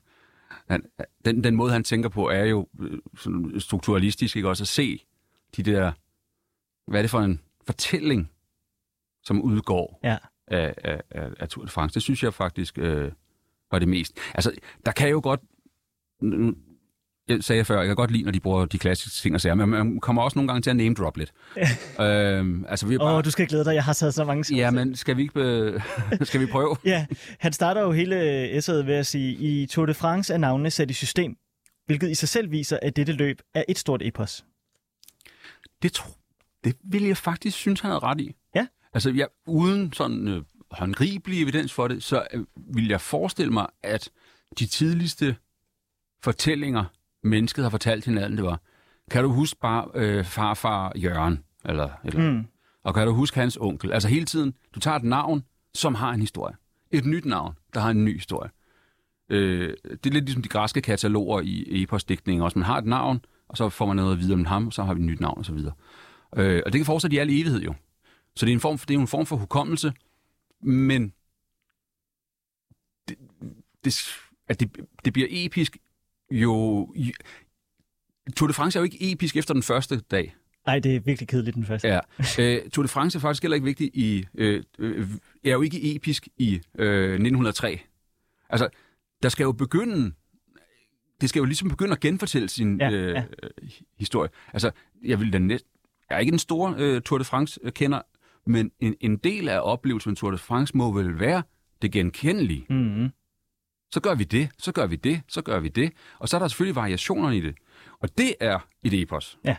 [0.70, 0.86] han
[1.26, 4.64] den, den måde, han tænker på, er jo øh, sådan strukturalistisk, ikke også?
[4.64, 5.06] At se
[5.58, 5.92] de der...
[6.88, 8.32] Hvad er det for en fortælling,
[9.24, 10.18] som udgår Ja.
[10.48, 11.94] af, af, af, af Tour de France?
[11.94, 13.12] Det synes jeg faktisk øh,
[13.72, 14.18] var det mest.
[14.34, 14.52] Altså,
[14.86, 15.40] der kan jo godt...
[17.28, 19.56] Jeg sagde før, jeg kan godt lide, når de bruger de klassiske ting og sager,
[19.56, 21.32] men man kommer også nogle gange til at name drop lidt.
[22.02, 23.18] øhm, altså, vi er Åh, bare...
[23.18, 24.56] oh, du skal glæde dig, jeg har taget så mange.
[24.56, 25.34] Ja, men skal vi ikke...
[25.34, 25.82] Be...
[26.26, 26.76] skal vi prøve?
[26.86, 27.06] Ja,
[27.40, 30.92] han starter jo hele essayet ved at sige, i Tour de France er navnene sat
[30.92, 31.36] i system,
[31.86, 34.46] hvilket i sig selv viser, at dette løb er et stort epos.
[35.82, 36.10] Det, tro,
[36.64, 38.36] det vil jeg faktisk synes, han havde ret i.
[38.56, 38.68] Ja.
[38.94, 43.68] Altså, jeg, uden sådan øh, håndgribelig evidens for det, så øh, vil jeg forestille mig,
[43.84, 44.10] at
[44.60, 45.36] de tidligste
[46.24, 46.86] fortællinger,
[47.28, 48.62] mennesket har fortalt hinanden, det var,
[49.12, 51.44] kan du huske bare øh, farfar Jørgen?
[51.66, 52.46] Eller, eller, Mm.
[52.84, 53.92] Og kan du huske hans onkel?
[53.92, 56.56] Altså hele tiden, du tager et navn, som har en historie.
[56.92, 58.50] Et nyt navn, der har en ny historie.
[59.30, 62.60] Øh, det er lidt ligesom de græske kataloger i eposdigtningen også.
[62.60, 64.84] Man har et navn, og så får man noget at vide om ham, og så
[64.84, 65.74] har vi et nyt navn, og så videre.
[66.36, 67.74] Øh, og det kan fortsætte i al evighed jo.
[68.36, 69.94] Så det er en form for, det er en form for hukommelse,
[70.62, 71.14] men
[73.10, 73.18] det,
[73.84, 73.96] det,
[74.48, 75.78] at det, det bliver episk
[76.32, 76.94] jo...
[78.36, 80.36] Tour de France er jo ikke episk efter den første dag.
[80.66, 81.88] Nej, det er virkelig kedeligt den første.
[81.88, 82.00] Ja.
[82.40, 84.26] Øh, Tour de France er faktisk heller ikke vigtig i...
[84.36, 85.08] Øh, øh,
[85.46, 87.80] er jo ikke episk i øh, 1903.
[88.50, 88.70] Altså,
[89.24, 90.12] der skal jo begynde...
[91.22, 93.24] Det skal jo ligesom begynde at genfortælle sin Ja, øh, ja.
[94.00, 94.30] historie.
[94.54, 94.72] Altså,
[95.04, 95.66] jeg vil da næst,
[96.10, 98.02] jeg er ikke den store øh, Tour de France-kender,
[98.46, 101.44] Men en, en del af oplevelsen med Tour de France må vel være
[101.82, 102.66] det genkendelige.
[102.70, 103.10] Mm-hmm.
[103.92, 105.92] Så gør vi det, så gør vi det, så gør vi det.
[106.20, 107.56] Og så er der selvfølgelig variationer i det.
[108.02, 109.38] Og det er et epos.
[109.46, 109.56] Ja,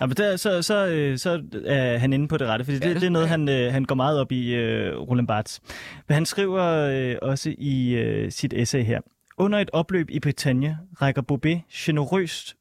[0.00, 2.88] men der, så, så, øh, så er han inde på det rette, fordi det, Ja,
[2.92, 3.30] det- det er noget, ja.
[3.30, 5.60] han, øh, han går meget op i, øh, Roland Barthes.
[6.08, 9.00] Men han skriver øh, også i øh, sit essay her.
[9.38, 12.56] Under et opløb i Bretagne rækker Bobet generøst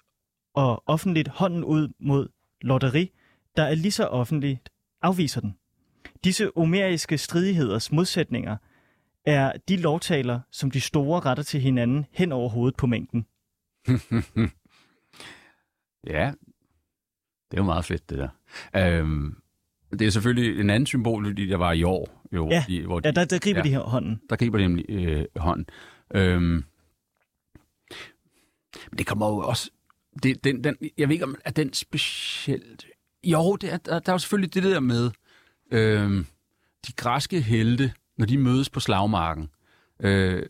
[0.55, 2.27] og offentligt hånden ud mod
[2.61, 3.11] lotteri,
[3.55, 4.69] der er lige så offentligt
[5.01, 5.55] afviser den.
[6.23, 8.57] Disse homeriske stridigheders modsætninger
[9.25, 13.25] er de lovtaler, som de store retter til hinanden hen over hovedet på mængden.
[16.07, 16.31] Ja,
[17.51, 18.29] det er jo meget fedt, det der.
[18.99, 19.35] Øhm,
[19.91, 22.99] det er selvfølgelig en anden symbol, fordi jeg var i år, jo, Ja, i, hvor
[22.99, 23.63] de, Ja, der, der griber Ja.
[23.63, 24.21] de her hånden.
[24.29, 25.65] der griber de nemlig øh, hånden.
[26.15, 26.41] Øhm,
[28.91, 29.69] men det kommer jo også...
[30.23, 32.85] Det, den, den, jeg ved ikke, om er den specielt...
[33.23, 35.11] Jo, det er, der, der er jo selvfølgelig det der med
[35.71, 36.25] øhm,
[36.87, 39.49] de græske helte, når de mødes på slagmarken.
[39.99, 40.43] Øh,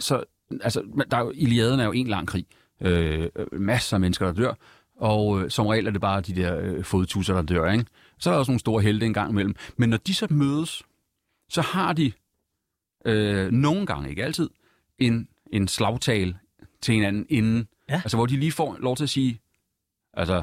[0.00, 0.24] så,
[0.62, 2.46] altså, der er jo, Iliaden er jo en lang krig.
[2.80, 4.54] Øh, masser af mennesker, der dør.
[4.96, 7.70] Og øh, som regel er det bare de der øh, fodtusser, der dør.
[7.70, 7.84] Ikke?
[8.18, 9.54] Så er der også nogle store helte en gang imellem.
[9.76, 10.82] Men når de så mødes,
[11.48, 12.12] så har de
[13.04, 14.50] øh, nogle gange, ikke altid,
[14.98, 16.38] en, en slagtale
[16.80, 17.68] til hinanden inden.
[17.88, 17.94] Ja.
[17.94, 19.40] Altså, hvor de lige får lov til at sige,
[20.14, 20.42] altså,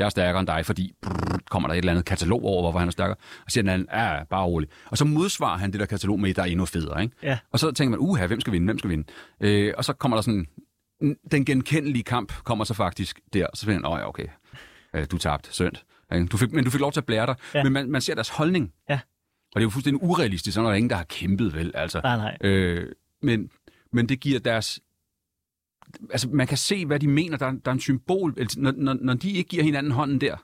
[0.00, 2.78] jeg er stærkere end dig, fordi brrr, kommer der et eller andet katalog over, hvorfor
[2.78, 3.16] han er stærkere.
[3.44, 4.68] Og siger den anden, ja, bare rolig.
[4.86, 7.02] Og så modsvarer han det der katalog med, der er endnu federe.
[7.02, 7.16] Ikke?
[7.22, 7.38] Ja.
[7.52, 9.04] Og så tænker man, uha, hvem skal vinde, hvem skal vinde?
[9.40, 10.46] Øh, og så kommer der sådan,
[11.30, 13.46] den genkendelige kamp kommer så faktisk der.
[13.54, 14.26] Så finder man, åh ja, okay,
[14.94, 15.72] øh, du tabte, synd.
[16.14, 16.26] Ikke?
[16.26, 17.34] Du fik, men du fik lov til at blære dig.
[17.54, 17.62] Ja.
[17.62, 18.72] Men man, man ser deres holdning.
[18.88, 19.00] Ja.
[19.54, 21.72] Og det er jo fuldstændig urealistisk, så er der ingen, der har kæmpet, vel?
[21.74, 22.00] Altså.
[22.00, 22.36] Nej, nej.
[22.40, 22.92] Øh,
[23.22, 23.50] men,
[23.92, 24.80] men det giver deres...
[26.10, 27.36] Altså, man kan se, hvad de mener.
[27.36, 28.34] Der, er- der er en symbol.
[28.38, 30.36] Altså, Når, når, når de ikke giver hinanden hånden der,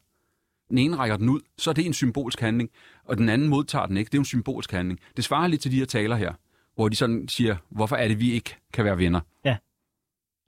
[0.68, 2.70] den ene rækker den ud, så er det en symbolsk handling,
[3.04, 4.08] og den anden modtager den ikke.
[4.08, 5.00] Det er jo en symbolsk handling.
[5.16, 6.32] Det svarer lidt til de her taler her,
[6.74, 9.56] hvor de sådan siger, hvorfor er det, vi ikke kan være venner, Ja,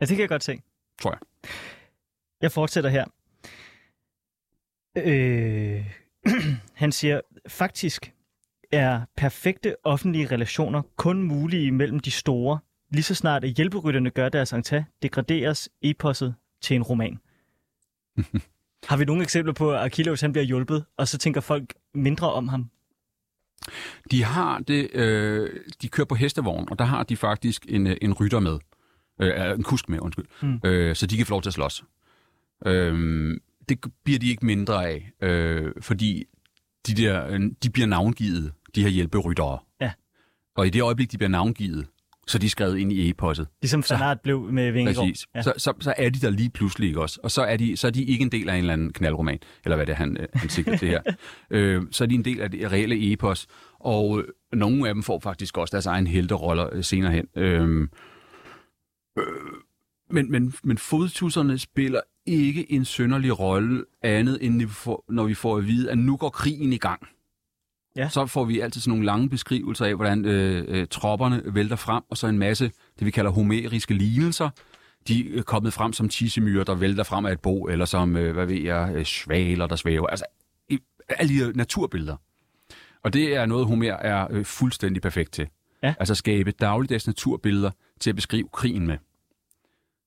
[0.00, 0.60] det kan jeg godt se.
[1.02, 1.50] tror jeg.
[2.42, 3.04] Jeg fortsætter her.
[4.96, 5.84] Øh,
[6.82, 8.12] han siger, faktisk
[8.72, 12.58] er perfekte offentlige relationer kun mulige mellem de store.
[12.90, 17.18] Lige så snart at hjælperytterne gør deres entré, degraderes eposset til en roman.
[18.88, 22.32] Har vi nogle eksempler på, at Achilles han bliver hjulpet, og så tænker folk mindre
[22.32, 22.70] om ham?
[24.10, 27.96] De har det, øh, de kører på hestevogn, og der har de faktisk en, øh,
[28.02, 28.58] en rytter med.
[29.20, 30.26] Øh, en kusk med, undskyld.
[30.42, 30.60] Mm.
[30.64, 31.84] Øh, så de kan få lov til at slås.
[32.66, 36.24] Øh, det bliver de ikke mindre af, øh, fordi
[36.86, 39.58] de, der, øh, de bliver navngivet, de her hjælperyttere.
[39.80, 39.92] Ja.
[40.56, 41.86] Og i det øjeblik, de bliver navngivet,
[42.28, 43.46] så er de skrevet ind i e-posset.
[43.62, 45.06] Ligesom Fanart blev med Vingegaard.
[45.06, 45.26] Præcis.
[45.34, 45.42] Ja.
[45.42, 47.20] Så, så, så er de der lige pludselig ikke også.
[47.22, 49.38] Og så er, de, så er de ikke en del af en eller anden knaldroman,
[49.64, 51.02] eller hvad det er, han, øh, han sigter til her.
[51.50, 53.46] øh, så er de en del af det reelle epos.
[53.80, 57.26] Og øh, nogle af dem får faktisk også deres egen helteroller øh, senere hen.
[57.36, 57.88] Øh,
[59.18, 59.24] øh,
[60.10, 64.62] men, men, men fodtusserne spiller ikke en synderlig rolle andet, end
[65.08, 67.08] når vi får at vide, at nu går krigen i gang.
[67.98, 68.08] Ja.
[68.08, 72.02] Så får vi altid sådan nogle lange beskrivelser af, hvordan øh, øh, tropperne vælter frem,
[72.10, 74.50] og så en masse, det vi kalder homeriske lignelser.
[75.08, 78.32] De er kommet frem som tissemyrer, der vælter frem af et bo, eller som, øh,
[78.32, 80.06] hvad ved jeg, øh, svaler, der svæver.
[80.06, 80.24] Altså,
[80.68, 80.78] i,
[81.08, 82.16] alle de naturbilleder.
[83.02, 85.48] Og det er noget, Homer er øh, fuldstændig perfekt til.
[85.82, 85.94] Ja.
[85.98, 87.70] Altså skabe dagligdags naturbilleder
[88.00, 88.98] til at beskrive krigen med.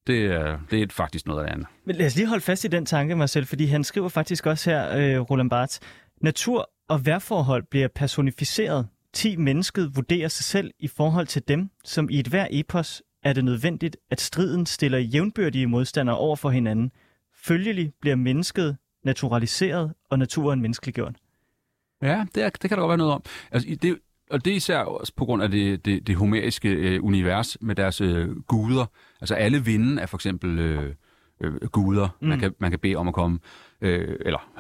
[0.08, 1.68] Det er, det er faktisk noget af det andet.
[1.86, 4.70] Men lad os lige holde fast i den tanke, Marcel, fordi han skriver faktisk også
[4.70, 5.80] her, øh, Roland Barthes,
[6.22, 8.88] natur og værforhold bliver personificeret.
[9.14, 13.34] 10 mennesket vurderer sig selv i forhold til dem, som i et hver epos er
[13.34, 16.92] det nødvendigt, at striden stiller jævnbyrdige modstandere over for hinanden.
[17.36, 21.16] Følgelig bliver mennesket naturaliseret og naturen menneskeliggjort.
[22.02, 23.24] Ja, det, er, det kan der godt være noget om.
[23.52, 24.00] Altså, det,
[24.32, 27.76] og det er især også på grund af det, det, det homeriske øh, univers med
[27.76, 28.86] deres øh, guder.
[29.22, 30.96] Altså alle vinde er for eksempel øh,
[31.42, 32.28] øh, guder, mm.
[32.28, 33.39] man, kan, man kan bede om at komme,
[33.82, 34.52] øh, eller,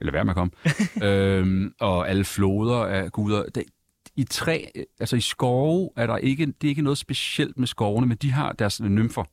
[0.00, 0.52] eller være med at komme.
[1.08, 3.42] øhm, og alle floder er guder.
[3.54, 3.64] Det,
[4.16, 4.64] I træ,
[5.00, 8.30] altså i skove, er der ikke, det er ikke noget specielt med skovene, men de
[8.30, 9.24] har deres nymfer,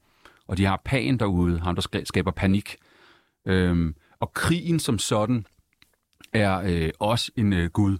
[0.48, 2.76] og de har Pan derude, ham der ska- skaber panik.
[3.46, 5.46] Øhm, og krigen som sådan
[6.34, 7.98] er øh, også en øh, gud.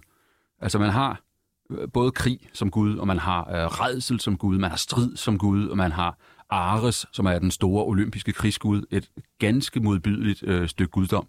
[0.60, 1.20] Altså man har
[1.70, 5.16] øh, både krig som gud, og man har øh, redsel som gud, man har strid
[5.16, 6.18] som gud, og man har
[6.50, 11.26] Ares, som er den store olympiske krigsgud, et ganske modbydeligt øh, stykke guddom.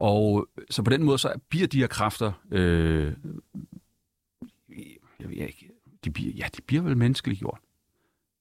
[0.00, 3.12] Og så på den måde, så bliver de her kræfter, øh,
[5.20, 5.70] jeg ved ikke,
[6.04, 7.58] de bliver, ja, de bliver vel menneskeliggjort,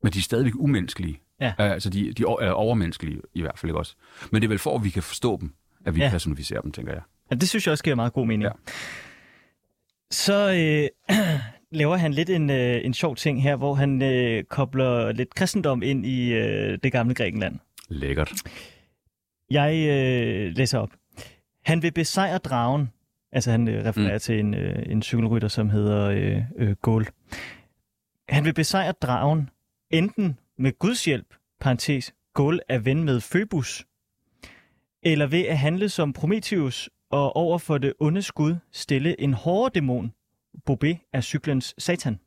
[0.03, 1.21] men de er stadigvæk umenneskelige.
[1.41, 1.47] Ja.
[1.47, 3.95] Øh, altså de, de er overmenneskelige i hvert fald ikke også.
[4.31, 5.53] Men det er vel for, at vi kan forstå dem,
[5.85, 6.09] at vi Ja.
[6.09, 7.01] personificerer dem, tænker jeg.
[7.31, 8.43] Ja, det synes jeg også giver meget god mening.
[8.43, 8.51] Ja.
[10.11, 10.33] Så
[11.09, 11.17] øh,
[11.71, 15.83] laver han lidt en, øh, en sjov ting her, hvor han øh, kobler lidt kristendom
[15.83, 17.59] ind i øh, det gamle Grækenland.
[17.89, 18.31] Lækkert.
[19.51, 20.89] Jeg øh, læser op.
[21.65, 22.89] Han vil besejre dragen.
[23.31, 24.19] Altså han øh, refererer Mm.
[24.19, 27.05] til en, øh, en cykelrytter, som hedder øh, øh, Gål.
[28.29, 29.49] Han vil besejre dragen
[29.91, 33.85] enten med Guds hjælp, parentes, Gål er ven med Phoebus,
[35.03, 39.71] eller ved at handle som Prometheus og over for det onde skud stille en hårdere
[39.75, 40.13] dæmon.
[40.69, 42.19] Bobé er cyklens satan.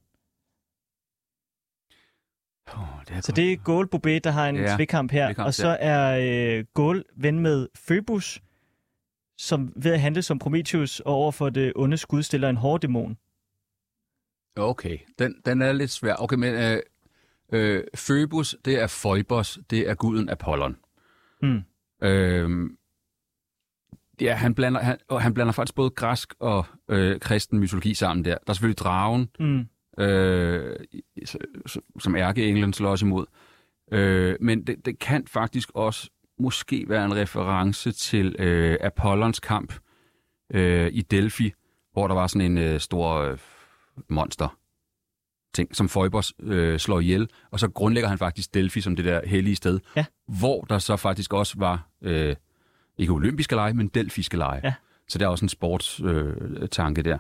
[2.76, 5.26] Oh, det er Så det er Gål Bobé, der har en Ja, tvekamp her.
[5.28, 6.18] tvekamp, og så er
[6.58, 8.42] øh, Gål ven med Phoebus,
[9.38, 12.80] som ved at handle som Prometheus og over for det onde skud stiller en hård
[12.80, 13.16] dæmon.
[14.56, 16.14] Okay, den, den er lidt svær.
[16.14, 16.78] Okay, men øh,
[17.52, 20.76] øh, Phoebus, det er Phoebos, det er guden Apollon.
[21.42, 21.62] Mm.
[22.02, 22.70] Øh,
[24.22, 28.24] ja, han blander, han, og han blander faktisk både græsk og øh, kristen mytologi sammen
[28.24, 28.30] der.
[28.30, 29.66] Der er selvfølgelig dragen, Mm.
[30.04, 30.76] øh,
[32.00, 33.26] som ærkeenglen slås imod.
[33.92, 39.74] Øh, men det, det kan faktisk også måske være en reference til øh, Apollons kamp
[40.54, 41.52] øh, i Delphi,
[41.92, 43.38] hvor der var sådan en øh, stor øh,
[44.08, 44.58] monster
[45.54, 49.20] ting, som Phoebus øh, slår ihjel, og så grundlægger han faktisk Delphi som det der
[49.26, 50.04] hellige sted, Ja.
[50.26, 52.36] hvor der så faktisk også var, øh,
[52.98, 54.60] ikke olympiske lege, men delfiske lege.
[54.64, 54.74] Ja.
[55.08, 57.18] Så der er også en sportstanke øh, tanke der.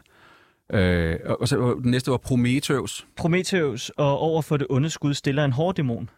[0.72, 3.06] Øh, og så den næste var Prometheus.
[3.16, 6.10] Prometheus og over for det onde skud stiller en hård dæmon.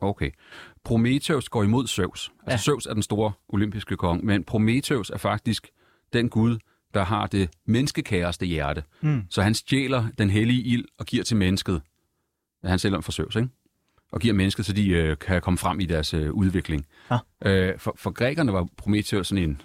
[0.00, 0.30] Okay.
[0.84, 2.32] Prometheus går imod Zeus.
[2.46, 2.56] Altså Ja.
[2.56, 5.68] Zeus er den store olympiske konge, men Prometheus er faktisk
[6.12, 6.58] den gud,
[6.94, 8.82] der har det menneskekæreste hjerte.
[9.00, 9.22] Mm.
[9.30, 11.82] Så han stjæler den hellige ild og giver til mennesket.
[12.64, 13.48] Ja, han sælger den for Zeus, ikke?
[14.12, 16.86] Og giver mennesket, så de øh, kan komme frem i deres øh, udvikling.
[17.10, 17.18] Ja.
[17.44, 19.62] Øh, for, for grækerne var Prometheus sådan en,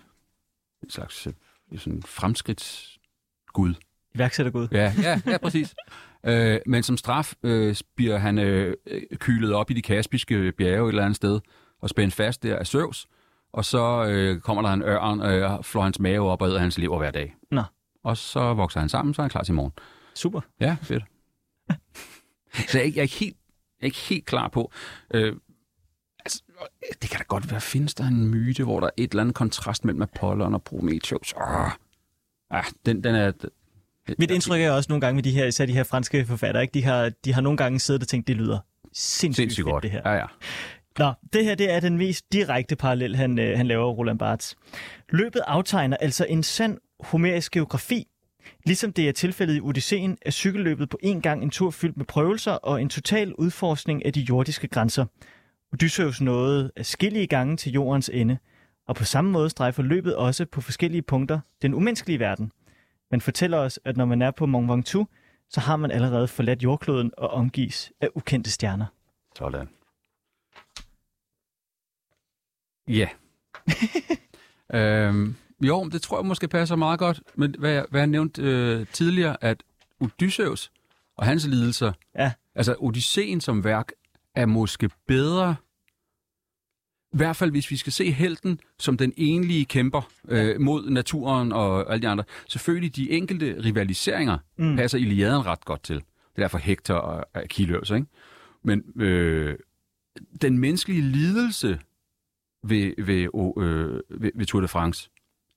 [0.83, 1.33] en slags øh,
[1.79, 3.73] sådan fremskridtsgud.
[4.15, 4.67] Iværksættergud.
[4.71, 5.75] Ja, ja, ja præcis.
[6.27, 10.85] øh, men som straf øh, bliver han øh, øh, kylet op i de kaspiske bjerge
[10.85, 11.39] et eller andet sted
[11.81, 13.07] og spændt fast der af Zeus.
[13.53, 16.77] Og så øh, kommer der en ørn øh, flår hans mave op og æder hans
[16.77, 17.35] lever hver dag.
[17.51, 17.63] Nå.
[18.03, 19.71] Og så vokser han sammen, så er han klar til morgen.
[20.13, 20.41] Super.
[20.59, 21.03] Ja, fedt.
[22.71, 23.37] så jeg jeg, er ikke helt,
[23.81, 24.71] er ikke helt klar på...
[25.13, 25.35] Øh,
[26.25, 26.43] altså,
[27.01, 29.35] det kan da godt være, findes der en myte, hvor der er et eller andet
[29.35, 31.33] kontrast mellem Apollon og Prometheus?
[31.37, 31.69] Åh,
[32.49, 33.31] ah, den, den er...
[34.19, 36.73] Mit indtryk er også nogle gange med de her, især de her franske forfattere, ikke?
[36.73, 38.59] De, har, de har nogle gange siddet og tænkt, det lyder
[38.93, 39.83] sindssygt, Sindssygt fedt, godt.
[39.83, 40.01] det her.
[40.05, 40.25] Ja, ja.
[40.97, 44.55] Nå, det her det er den mest direkte parallel, han, øh, han laver, Roland Barthes.
[45.09, 48.07] Løbet aftegner altså en sand homerisk geografi.
[48.65, 52.05] Ligesom det er tilfældet i Odysseen, er cykelløbet på en gang en tur fyldt med
[52.05, 55.05] prøvelser og en total udforskning af de jordiske grænser.
[55.73, 58.37] Odysseus nåede afskillige gange til jordens ende,
[58.87, 62.51] og på samme måde strejfer løbet også på forskellige punkter den umenneskelige verden.
[63.11, 65.07] Man fortæller os, at når man er på Mont Ventoux,
[65.49, 68.85] så har man allerede forladt jordkloden og omgives af ukendte stjerner.
[69.35, 69.69] Sådan.
[72.87, 73.07] Ja.
[74.79, 77.21] øhm, jo, det tror jeg måske passer meget godt.
[77.35, 79.63] Men hvad jeg, hvad jeg nævnte øh, tidligere, at
[79.99, 80.71] Odysseus
[81.17, 82.31] og hans lidelser, Ja.
[82.55, 83.91] altså Odysseen som værk,
[84.35, 85.55] er måske bedre,
[87.13, 91.51] i hvert fald hvis vi skal se helten som den enlige kæmper øh, mod naturen
[91.51, 92.23] og alle de andre.
[92.47, 94.75] Selvfølgelig de enkelte rivaliseringer Mm.
[94.75, 95.95] passer Iliaden ret godt til.
[95.95, 96.03] Det
[96.35, 98.05] er derfor Hector og Achilles, ikke?
[98.63, 99.57] Men øh,
[100.41, 101.79] den menneskelige lidelse
[102.63, 103.23] ved, ved,
[103.63, 105.09] øh, ved, ved Tour de France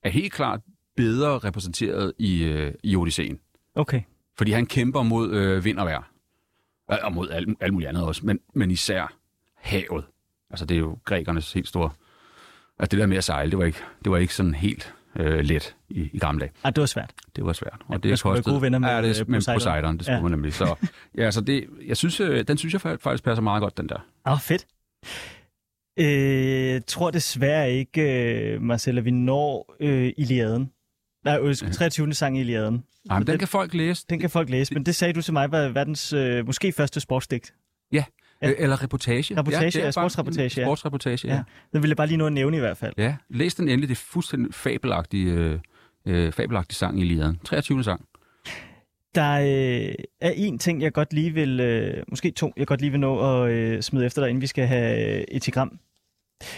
[0.05, 0.59] er helt klart
[0.97, 3.39] bedre repræsenteret i, øh, i Odysseen.
[3.75, 4.01] Okay.
[4.37, 6.11] Fordi han kæmper mod øh, vind og vejr.
[6.91, 9.13] Øh, Og mod alt, alt muligt andet også, men, men især
[9.55, 10.05] havet.
[10.49, 11.89] Altså det er jo grækernes helt store...
[12.79, 15.39] Altså det der med at sejle, det var ikke, det var ikke sådan helt øh,
[15.39, 16.51] let i, i gamle dage.
[16.63, 17.13] Ah, det var svært.
[17.35, 17.77] Det var svært.
[17.87, 19.97] Og Ja, det man skulle være kostede, gode venner med, ja, det, øh, med Poseidon.
[19.97, 20.21] Det skulle Ja.
[20.21, 20.53] man nemlig.
[20.53, 20.75] Så,
[21.17, 23.89] ja, så det, jeg synes, øh, den synes jeg fa- faktisk passer meget godt, den
[23.89, 23.97] der.
[24.25, 24.65] Ah, fedt.
[25.99, 26.05] Øh,
[26.67, 28.01] jeg tror desværre ikke,
[28.53, 30.71] øh, Marcella, vi når øh, Iliaden.
[31.25, 32.13] Nej, øh, 23.
[32.13, 32.83] sang i Iliaden.
[33.09, 34.05] Ej, men den den- kan folk læse.
[34.09, 36.99] Den kan folk læse, men det sagde du til mig var verdens øh, måske første
[36.99, 37.53] sportsdigt.
[37.91, 38.03] Ja.
[38.41, 38.51] Ja.
[38.57, 39.37] Eller reportage.
[39.39, 40.65] Reportage, ja, bare sportsreportage, ja.
[40.65, 41.33] Sportsreportage, ja.
[41.33, 41.43] Ja.
[41.73, 42.93] Den ville jeg bare lige nå at nævne i hvert fald.
[42.97, 43.89] Ja, læs den endelig.
[43.89, 45.59] Det er fuldstændig fabelagtig, øh,
[46.05, 47.39] øh, fabelagtig sang i Liaden.
[47.45, 47.83] 23.
[47.83, 48.05] sang.
[49.15, 52.91] Der øh, er en ting, jeg godt lige vil, øh, måske to, jeg godt lige
[52.91, 55.79] vil nå at øh, smide efter dig, inden vi skal have øh, etigram.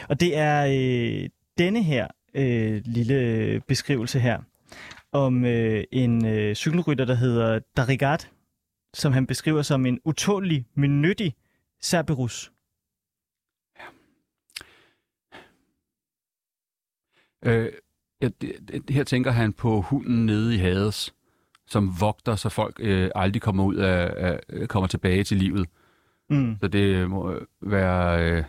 [0.10, 4.40] Og det er øh, denne her øh, lille beskrivelse her
[5.12, 8.32] om øh, en øh, cykelrytter, der hedder Darigat,
[8.94, 11.36] som han beskriver som en utålig, men nyttig
[11.82, 12.52] Cerberus.
[17.46, 17.72] Øh,
[18.22, 21.16] Ja, det, det, her tænker han på hunden nede i Hades,
[21.68, 25.68] som vogter, så folk øh, aldrig kommer ud af, af, kommer tilbage til livet.
[26.30, 26.58] Mm.
[26.62, 28.44] Så det må være øh,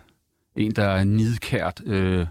[0.56, 2.26] en, der er nidkært øh,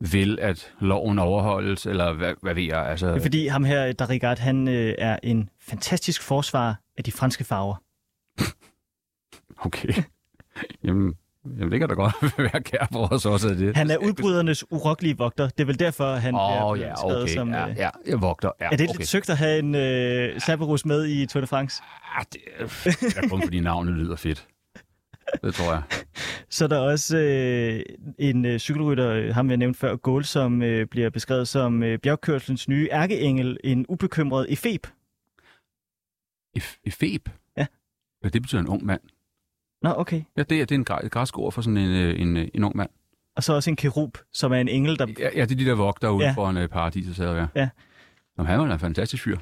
[0.00, 2.86] vil, at loven overholdes, eller hvad, hvad ved jeg.
[2.86, 7.12] Altså, Det er fordi ham her, Darigard, han øh, er en fantastisk forsvar af de
[7.12, 7.74] franske farver.
[9.64, 9.92] Okay.
[10.84, 11.14] Jamen,
[11.44, 12.14] jamen, det kan da godt
[12.52, 13.48] være kær for os også.
[13.48, 13.76] Er det.
[13.76, 15.48] Han er udbrydernes urokkelige vogter.
[15.48, 17.34] Det er vel derfor, han Åh, bliver ja, okay.
[17.34, 17.50] som...
[17.50, 18.50] ja, øh, ja, jeg vogter.
[18.60, 18.98] Ja, Er det okay.
[18.98, 21.82] lidt søgt at have en øh, Cerberus med i Tour de France?
[22.16, 22.40] Ah, det,
[23.16, 24.46] er kun fordi navnet lyder fedt.
[25.44, 25.82] Det tror jeg.
[26.50, 27.82] Så er der også øh,
[28.18, 31.98] en øh, cykelrytter, øh, ham jeg nævnte før, Gål, som øh, bliver beskrevet som øh,
[31.98, 34.86] bjergkørslens nye ærkeengel, en ubekymret efeb.
[36.58, 37.28] Ef- Efeb?
[37.56, 37.66] Ja.
[38.24, 38.28] ja.
[38.28, 39.00] det betyder en ung mand.
[39.82, 40.22] Nå, okay.
[40.36, 42.36] Ja, det er, det er en græ- et græsk ord for sådan en, øh, en,
[42.36, 42.90] øh, en ung mand.
[43.36, 45.06] Og så også en kerub, som er en engel, der...
[45.18, 46.28] Ja, ja det er de der vogtere ude Ja.
[46.28, 46.34] ja.
[46.34, 47.46] foran øh, paradiset, sagde jeg.
[47.54, 47.68] Ja.
[48.38, 49.36] Nå, han var en fantastisk fyr.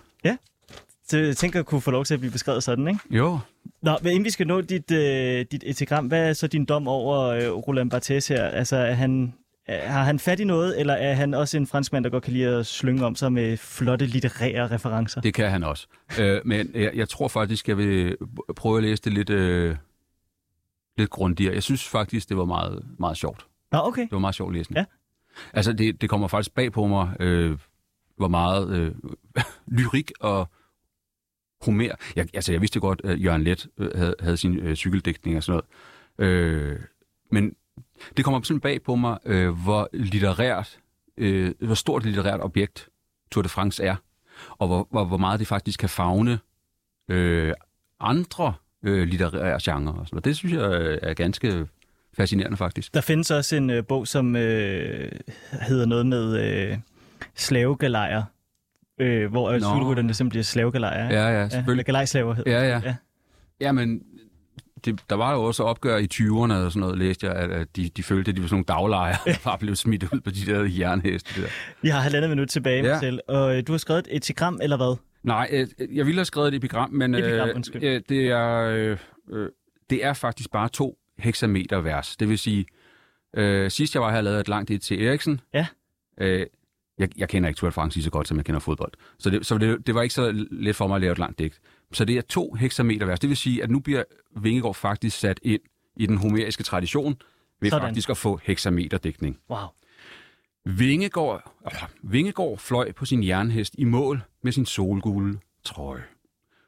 [1.10, 3.00] Så jeg tænker, kunne få lov til at blive beskrevet sådan, ikke?
[3.10, 3.38] Jo,
[3.82, 6.88] Nå, men inden vi skal nå dit, øh, dit etagram, hvad er så din dom
[6.88, 8.44] over øh, Roland Barthes her?
[8.44, 9.34] Altså, er han,
[9.66, 12.32] er, har han fat i noget, eller er han også en franskmand, der godt kan
[12.32, 15.20] lide at slynge om sig med flotte litterære referencer?
[15.20, 15.86] det kan han også.
[16.20, 18.16] øh, men jeg, jeg tror faktisk, jeg vil
[18.56, 19.76] prøve at læse det lidt, øh,
[20.98, 21.54] lidt grundigere.
[21.54, 23.46] Jeg synes faktisk, det var meget, meget sjovt.
[23.72, 24.02] Nå, okay.
[24.02, 24.78] Det var meget sjovt læsning.
[24.78, 24.84] Ja.
[25.52, 27.58] Altså, det, det kommer faktisk bag på mig, øh,
[28.16, 28.94] hvor meget øh,
[29.78, 30.48] lyrik og
[31.62, 31.94] Homer.
[32.16, 35.42] Jeg, altså, jeg vidste godt, at Jørgen Let øh, havde, havde sin øh, cykeldækning og
[35.42, 35.62] sådan
[36.18, 36.30] noget.
[36.30, 36.80] Øh,
[37.30, 37.54] men
[38.16, 40.78] det kommer simpelthen bag på mig, øh, hvor litterært,
[41.16, 42.88] øh, hvor stort et litterært objekt
[43.30, 43.96] Tour de France er,
[44.50, 46.38] og hvor, hvor, hvor meget det faktisk kan fagne
[47.08, 47.52] øh,
[48.00, 49.92] andre øh, litterære genrer.
[49.92, 50.24] Og sådan noget.
[50.24, 51.66] Det synes jeg øh, er ganske
[52.16, 52.94] fascinerende, faktisk.
[52.94, 55.10] Der findes også en øh, bog, som øh,
[55.68, 56.76] hedder noget med øh,
[57.34, 58.22] slavegalejer,
[59.00, 61.04] øh, hvor øh, cykelrytterne simpelthen bliver slavegalejer.
[61.04, 61.86] Ja, ja, ja eller selvfølgelig.
[61.86, 62.68] galejslaver hedder Ja, ja.
[62.68, 62.80] Ja.
[62.84, 62.94] ja.
[63.60, 64.02] Jamen,
[64.84, 67.76] det, der var jo også opgør i 20'erne og sådan noget, læste jeg, at, at
[67.76, 70.30] de, de følte, at de var sådan nogle daglejere, der bare blev smidt ud på
[70.30, 71.48] de der jernheste der.
[71.82, 72.92] Vi har halvandet minut tilbage, Ja.
[72.92, 74.96] Marcel, og øh, du har skrevet et etigram, eller hvad?
[75.22, 77.82] Nej, øh, jeg ville have skrevet et epigram, men Epigram, øh, undskyld.
[77.84, 78.98] øh, det, er, øh,
[79.30, 79.48] øh,
[79.90, 82.16] det er faktisk bare to hexameter vers.
[82.16, 82.66] Det vil sige,
[83.36, 85.40] øh, sidst jeg var her, lavet et langt et til Eriksen.
[85.54, 85.66] Ja.
[86.20, 86.46] Øh,
[86.98, 88.92] jeg, jeg kender ikke Tour de France lige så godt, som jeg kender fodbold.
[89.18, 91.38] Så, det, så det, det var ikke så let for mig at lave et langt
[91.38, 91.60] digt.
[91.92, 93.20] Så det er to hexameter vers.
[93.20, 94.04] Det vil sige, at nu bliver
[94.36, 95.60] Vingegaard faktisk sat ind
[95.96, 97.16] i den homeriske tradition
[97.60, 97.86] ved Sådan.
[97.86, 99.38] faktisk at få hexameterdækning.
[99.50, 99.58] Wow.
[100.64, 106.04] Vingegaard, øh, Vingegaard fløj på sin jernhest i mål med sin solgule trøje.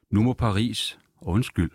[0.09, 1.71] Nu må Paris, undskyld,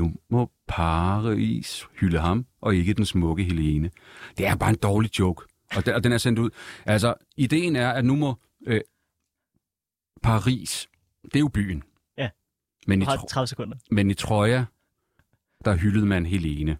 [0.00, 3.90] nu må Paris hylde ham, og ikke den smukke Helene.
[4.38, 5.44] Det er bare en dårlig joke,
[5.76, 6.50] og den, og den er sendt ud.
[6.86, 8.34] Altså, ideen er, at nu må
[8.66, 8.80] øh,
[10.22, 10.88] Paris,
[11.24, 11.82] det er jo byen.
[12.18, 12.30] Ja.
[12.86, 13.76] Men i, Du har tro- 30 sekunder.
[13.90, 14.64] men i Troja,
[15.64, 16.78] der hyldede man Helene.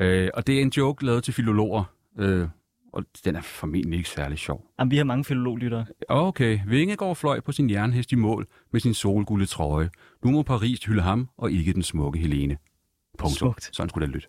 [0.00, 1.84] Øh, og det er en joke lavet til filologer,
[2.18, 2.48] øh,
[2.92, 4.66] og den er formentlig ikke særlig sjov.
[4.78, 5.86] Jamen, vi har mange filologlyttere.
[6.08, 9.90] Okay, Vingegaard fløj på sin jernhest i mål med sin solgulde trøje.
[10.24, 12.56] Nu må Paris hylde ham, og ikke den smukke Helene.
[13.18, 13.36] Punktum.
[13.36, 13.70] Smukt.
[13.72, 14.28] Sådan skulle det lytte.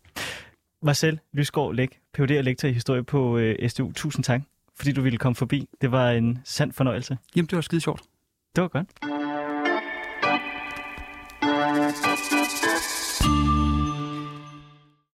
[0.81, 2.37] Marcel Lysgaard Læk, Ph.D.
[2.37, 3.91] og lektor i historie på øh, SDU.
[3.91, 4.41] Tusind tak,
[4.75, 5.67] fordi du ville komme forbi.
[5.81, 7.17] Det var en sand fornøjelse.
[7.35, 8.01] Jamen, det var skide sjovt.
[8.55, 9.22] Det var godt.